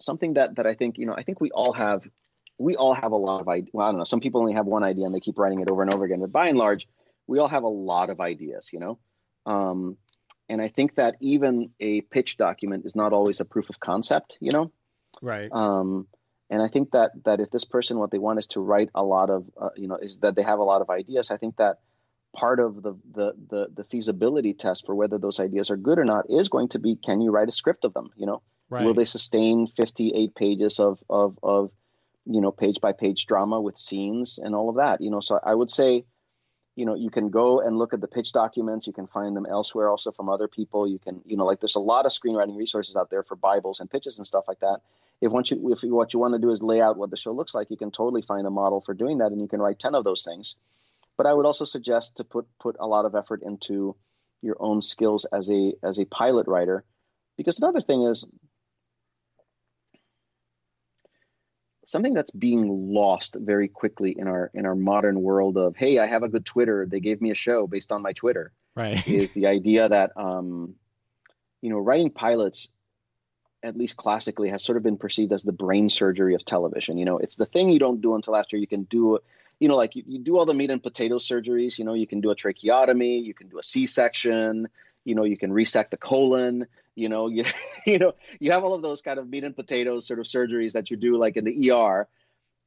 [0.00, 2.02] something that, that I think, you know, I think we all have,
[2.58, 3.70] we all have a lot of ideas.
[3.72, 4.04] Well, I don't know.
[4.04, 6.20] Some people only have one idea and they keep writing it over and over again.
[6.20, 6.88] But by and large,
[7.26, 8.98] we all have a lot of ideas, you know?
[9.44, 9.96] Um,
[10.48, 14.38] and I think that even a pitch document is not always a proof of concept,
[14.40, 14.72] you know?
[15.20, 15.50] Right.
[15.52, 16.08] Um,
[16.50, 19.02] and I think that that if this person what they want is to write a
[19.02, 21.30] lot of, uh, you know, is that they have a lot of ideas.
[21.30, 21.78] I think that
[22.32, 26.04] part of the, the the the feasibility test for whether those ideas are good or
[26.04, 28.10] not is going to be can you write a script of them?
[28.16, 28.84] You know, right.
[28.84, 31.70] will they sustain fifty eight pages of of of
[32.24, 35.00] you know page by page drama with scenes and all of that?
[35.00, 36.04] You know, so I would say
[36.74, 39.46] you know you can go and look at the pitch documents you can find them
[39.48, 42.56] elsewhere also from other people you can you know like there's a lot of screenwriting
[42.56, 44.78] resources out there for bibles and pitches and stuff like that
[45.20, 47.32] if once you if what you want to do is lay out what the show
[47.32, 49.78] looks like you can totally find a model for doing that and you can write
[49.78, 50.56] 10 of those things
[51.16, 53.96] but i would also suggest to put put a lot of effort into
[54.42, 56.84] your own skills as a as a pilot writer
[57.36, 58.24] because another thing is
[61.86, 66.06] something that's being lost very quickly in our in our modern world of hey i
[66.06, 69.06] have a good twitter they gave me a show based on my twitter right.
[69.08, 70.74] is the idea that um
[71.60, 72.68] you know writing pilots
[73.62, 76.98] at least classically has sort of been perceived as the brain surgery of television.
[76.98, 79.20] You know it's the thing you don't do until after you can do
[79.62, 82.06] you know like you, you do all the meat and potato surgeries you know you
[82.06, 84.68] can do a tracheotomy you can do a c-section
[85.04, 87.44] you know you can resect the colon you know you
[87.86, 90.72] you know you have all of those kind of meat and potatoes sort of surgeries
[90.72, 92.08] that you do like in the ER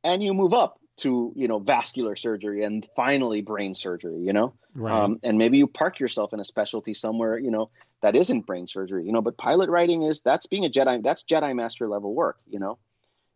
[0.06, 4.54] and you move up to you know vascular surgery and finally brain surgery you know
[4.74, 5.04] right.
[5.04, 7.70] um, and maybe you park yourself in a specialty somewhere you know
[8.02, 11.26] that isn't brain surgery you know but pilot writing is that's being a jedi that's
[11.26, 12.78] jedi master level work you know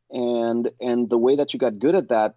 [0.09, 2.35] and and the way that you got good at that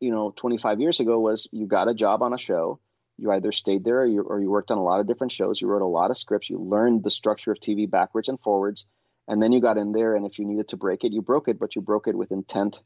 [0.00, 2.80] you know 25 years ago was you got a job on a show
[3.20, 5.60] you either stayed there or you, or you worked on a lot of different shows.
[5.60, 6.48] You wrote a lot of scripts.
[6.48, 8.86] You learned the structure of TV backwards and forwards.
[9.28, 11.46] And then you got in there, and if you needed to break it, you broke
[11.46, 12.80] it, but you broke it with intent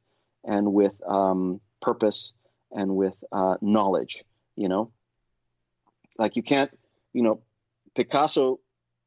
[0.44, 2.34] and with um, purpose
[2.72, 4.24] and with uh, knowledge,
[4.56, 4.90] you know?
[6.18, 6.70] Like you can't,
[7.12, 7.40] you know,
[7.94, 8.60] Picasso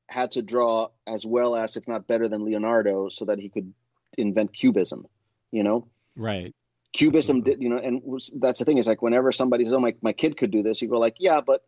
[0.08, 3.74] had to draw as well as, if not better than Leonardo, so that he could
[4.18, 5.06] invent cubism,
[5.52, 5.88] you know?
[6.16, 6.56] Right
[6.98, 8.02] cubism did you know and
[8.40, 10.82] that's the thing is like whenever somebody says oh my, my kid could do this
[10.82, 11.62] you go like yeah but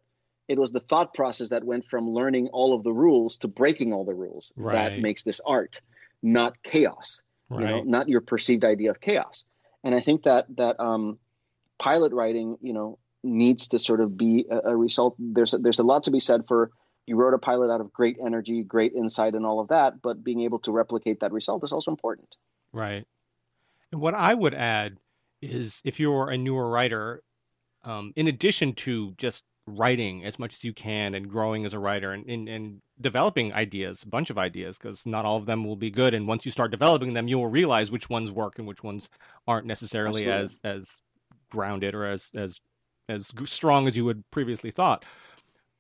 [0.47, 3.93] it was the thought process that went from learning all of the rules to breaking
[3.93, 4.73] all the rules right.
[4.73, 5.82] that makes this art
[6.23, 7.61] not chaos right.
[7.61, 9.45] you know not your perceived idea of chaos
[9.84, 11.19] and i think that that um,
[11.77, 15.80] pilot writing you know needs to sort of be a, a result there's a, there's
[15.80, 16.71] a lot to be said for
[17.05, 20.23] you wrote a pilot out of great energy great insight and all of that but
[20.23, 22.36] being able to replicate that result is also important
[22.73, 23.05] right
[23.91, 24.97] and what i would add
[25.42, 27.22] is if you're a newer writer,
[27.84, 31.80] um, in addition to just writing as much as you can and growing as a
[31.80, 35.64] writer and, and, and developing ideas, a bunch of ideas, because not all of them
[35.64, 36.14] will be good.
[36.14, 39.10] And once you start developing them, you'll realize which ones work and which ones
[39.48, 40.44] aren't necessarily Absolutely.
[40.44, 40.99] as as
[41.52, 42.60] grounded or as as
[43.07, 45.06] as strong as you would previously thought.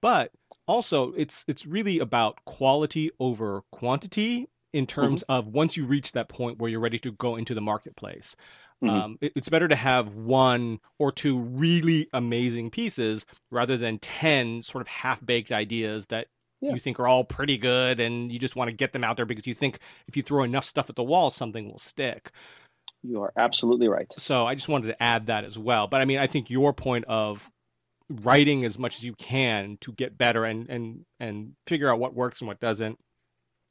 [0.01, 0.31] But
[0.67, 5.47] also, it's it's really about quality over quantity in terms mm-hmm.
[5.47, 8.35] of once you reach that point where you're ready to go into the marketplace.
[8.83, 8.95] Mm-hmm.
[8.95, 14.63] Um, it, it's better to have one or two really amazing pieces rather than 10
[14.63, 16.27] sort of half baked ideas that
[16.61, 16.73] yeah.
[16.73, 19.25] you think are all pretty good and you just want to get them out there
[19.25, 22.31] because you think if you throw enough stuff at the wall, something will stick.
[23.03, 24.11] You are absolutely right.
[24.17, 25.87] So I just wanted to add that as well.
[25.87, 27.49] But I mean, I think your point of
[28.09, 32.13] writing as much as you can to get better and and and figure out what
[32.13, 32.97] works and what doesn't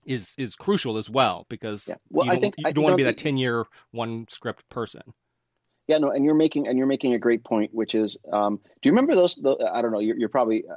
[0.09, 1.97] is is crucial as well because yeah.
[2.11, 5.03] well, you I think you don't, want to be that ten year one script person.
[5.87, 8.89] Yeah, no, and you're making and you're making a great point, which is, um, do
[8.89, 9.37] you remember those?
[9.37, 10.01] The, I don't know.
[10.01, 10.65] You're, you're probably.
[10.67, 10.75] Uh,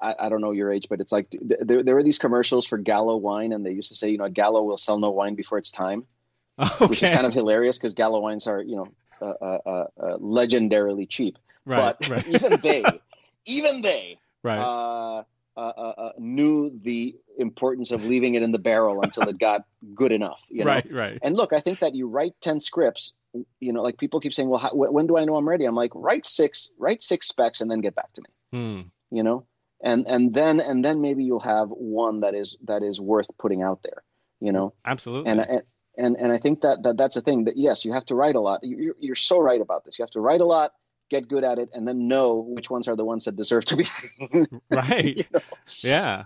[0.00, 2.78] I, I, don't know your age, but it's like there, there were these commercials for
[2.78, 5.58] Gallo wine, and they used to say, you know, Gallo will sell no wine before
[5.58, 6.06] it's time,
[6.58, 6.86] okay.
[6.86, 8.88] which is kind of hilarious because Gallo wines are, you know,
[9.20, 11.36] uh, uh, uh, uh legendarily cheap.
[11.66, 12.28] Right, but right.
[12.28, 12.84] even they,
[13.44, 14.60] even they, right.
[14.60, 15.24] Uh,
[15.56, 19.64] uh, knew the importance of leaving it in the barrel until it got
[19.94, 20.40] good enough.
[20.48, 20.70] You know?
[20.70, 21.18] Right, right.
[21.22, 23.12] And look, I think that you write ten scripts
[23.60, 25.64] you know, like people keep saying, well, how, when do I know I'm ready?
[25.64, 28.28] I'm like, write six, write six specs and then get back to me.
[28.58, 28.80] Hmm.
[29.10, 29.46] You know,
[29.82, 33.62] and and then and then maybe you'll have one that is that is worth putting
[33.62, 34.02] out there.
[34.40, 35.30] You know, Absolutely.
[35.30, 35.62] and and
[35.96, 38.34] and, and I think that, that that's a thing that yes, you have to write
[38.34, 38.60] a lot.
[38.62, 39.98] You're, you're so right about this.
[39.98, 40.72] You have to write a lot,
[41.10, 43.76] get good at it, and then know which ones are the ones that deserve to
[43.76, 44.46] be seen.
[44.70, 45.18] right.
[45.18, 45.40] You know?
[45.80, 46.24] Yeah.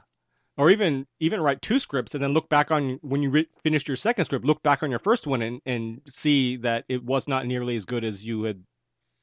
[0.58, 3.88] Or even even write two scripts and then look back on when you re- finished
[3.88, 7.28] your second script, look back on your first one and, and see that it was
[7.28, 8.64] not nearly as good as you had,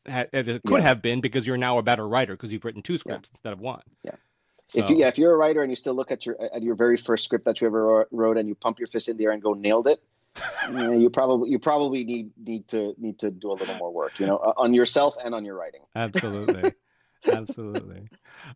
[0.06, 0.82] had it could Yeah.
[0.82, 3.60] have been because you're now a better writer because you've written two scripts instead of
[3.60, 3.82] one.
[4.04, 4.12] Yeah.
[4.68, 6.62] So, If you, yeah, if you're a writer and you still look at your at
[6.62, 9.26] your very first script that you ever wrote and you pump your fist in the
[9.26, 10.04] air and go nailed it,
[10.72, 14.26] you probably you probably need need to need to do a little more work, you
[14.26, 15.82] know, on yourself and on your writing.
[15.96, 16.74] Absolutely.
[17.26, 18.08] Absolutely.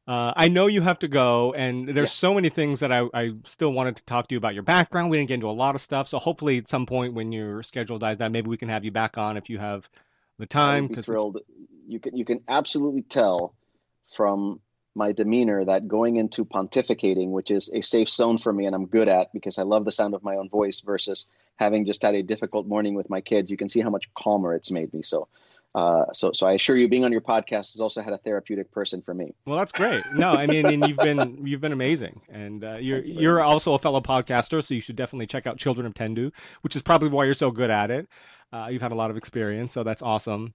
[0.07, 2.29] Uh, I know you have to go, and there's Yeah.
[2.29, 5.09] so many things that I, I still wanted to talk to you about your background.
[5.09, 7.63] We didn't get into a lot of stuff, so hopefully at some point when your
[7.63, 9.89] schedule dies down, maybe we can have you back on if you have
[10.37, 10.83] the time.
[10.83, 11.37] would be 'cause it's- thrilled.
[11.87, 13.53] You can you can absolutely tell
[14.15, 14.59] from
[14.93, 18.87] my demeanor that going into pontificating, which is a safe zone for me and I'm
[18.87, 21.25] good at because I love the sound of my own voice versus
[21.55, 24.53] having just had a difficult morning with my kids, you can see how much calmer
[24.53, 25.01] it's made me.
[25.03, 25.27] So
[25.75, 28.71] uh, so so I assure you being on your podcast has also had a therapeutic
[28.71, 29.35] person for me.
[29.45, 30.03] Well, that's great.
[30.13, 33.73] No, I mean, and you've been you've been amazing, and uh, you're you you're also
[33.73, 36.31] a fellow podcaster, so you should definitely check out Children of Tendu,
[36.61, 38.07] which is probably why you're so good at it.
[38.51, 40.53] Uh, you've had a lot of experience, so that's awesome.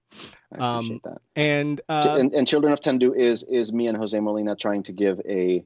[0.51, 1.17] I Um, appreciate that.
[1.35, 4.91] And uh, and, and Children of Tendu is is me and Jose Molina trying to
[4.93, 5.63] give a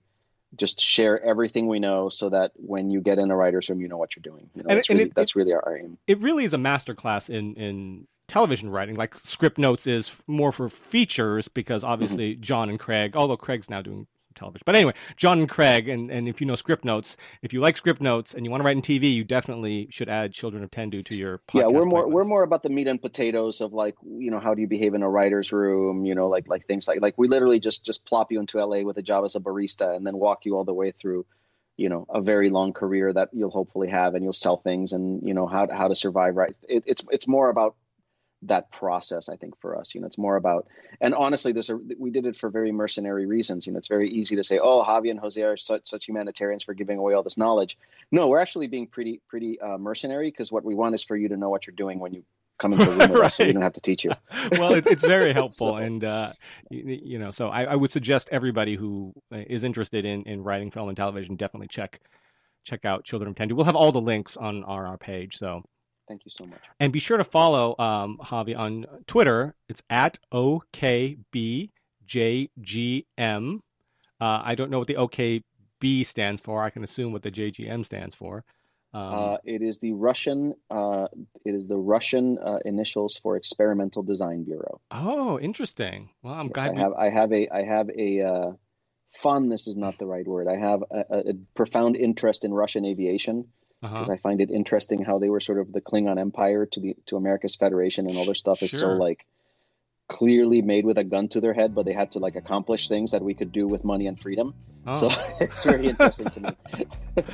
[0.56, 3.88] just share everything we know so that when you get in a writer's room, you
[3.88, 4.50] know what you're doing.
[4.56, 5.98] You know, And- that's and really it- that's really our aim.
[6.08, 8.96] it really is a masterclass in in television writing.
[8.96, 11.92] Like Scriptnotes is more for features because mm-hmm.
[11.92, 16.12] obviously John and Craig, although Craig's now doing television, but anyway, John and Craig, and
[16.12, 18.82] and if you know Scriptnotes, if you like Scriptnotes and you want to write in
[18.82, 21.62] TV, you definitely should add Children of Tendu to your podcast.
[21.62, 24.54] yeah, we're more we're more about the meat and potatoes of like you know how
[24.54, 27.28] do you behave in a writer's room, you know, like like things like like we
[27.28, 30.18] literally just just plop you into LA with a job as a barista and then
[30.18, 31.26] walk you all the way through
[31.76, 35.28] you know a very long career that you'll hopefully have and you'll sell things and
[35.28, 37.76] you know how to, how to survive right it, it's it's more about
[38.44, 40.68] that process i think for us you know it's more about
[41.02, 44.10] and honestly there's a we did it for very mercenary reasons you know it's very
[44.10, 47.24] easy to say oh javi and jose are such such humanitarians for giving away all
[47.24, 47.78] this knowledge
[48.12, 51.30] no we're actually being pretty pretty uh, mercenary because what we want is for you
[51.30, 52.24] to know what you're doing when you
[52.60, 54.12] come into the room with us so we don't have to teach you
[54.54, 56.34] well, it, it's very helpful, So- and uh,
[56.70, 60.72] you, you know, so I, I would suggest everybody who is interested in, in writing
[60.72, 62.00] film and television definitely check
[62.64, 63.54] check out Children of Tendu.
[63.56, 65.38] We'll have all the links on our, our page.
[65.38, 65.64] So,
[66.08, 69.56] thank you so much and be sure to follow um, Javi on Twitter.
[69.70, 71.70] It's at okbjgm.
[74.20, 76.64] Uh, I don't know what the OKB stands for.
[76.64, 78.44] I can assume what the JGM stands for.
[78.94, 81.08] Um, uh, it is the russian uh,
[81.44, 86.10] it is the russian uh, initials for experimental design bureau oh, interesting.
[86.24, 86.70] Well, I'm Yes, glad.
[86.70, 88.52] I we- have I have a I have a uh,
[89.22, 90.48] fondness is not the right word.
[90.48, 93.50] I have a, a profound interest in Russian aviation
[93.82, 93.94] uh-huh.
[93.94, 96.96] because I find it interesting how they were sort of the Klingon Empire to the
[97.08, 99.26] to America's Federation, and all their stuff is so like
[100.08, 103.12] clearly made with a gun to their head, but they had to like accomplish things
[103.12, 104.54] that we could do with money and freedom.
[104.86, 104.94] Oh.
[104.94, 105.10] So
[105.42, 106.50] it's very interesting to me.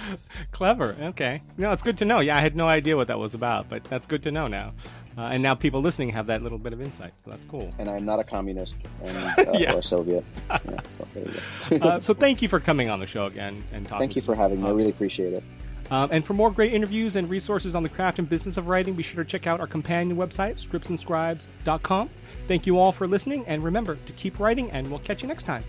[0.52, 0.96] Clever.
[1.00, 1.44] Okay.
[1.56, 2.20] No, it's good to know.
[2.20, 4.74] Yeah, I had no idea what that was about, but that's good to know now.
[5.16, 7.14] Uh, and now people listening have that little bit of insight.
[7.24, 7.72] So that's cool.
[7.78, 9.18] And I'm not a communist and,
[9.48, 9.76] uh, Yeah.
[9.76, 10.26] or a Soviet.
[10.50, 11.26] Yeah, so there
[11.70, 11.88] you go.
[11.88, 14.00] Uh, so thank you for coming on the show again and talking.
[14.08, 14.68] Thank you for having me.
[14.68, 15.44] I Um, really appreciate it.
[15.94, 18.96] Um, and for more great interviews and resources on the craft and business of writing,
[18.96, 22.10] be sure to check out our companion website, scriptsandscribes.com.
[22.48, 25.44] Thank you all for listening, and remember to keep writing, and we'll catch you next
[25.44, 25.64] time.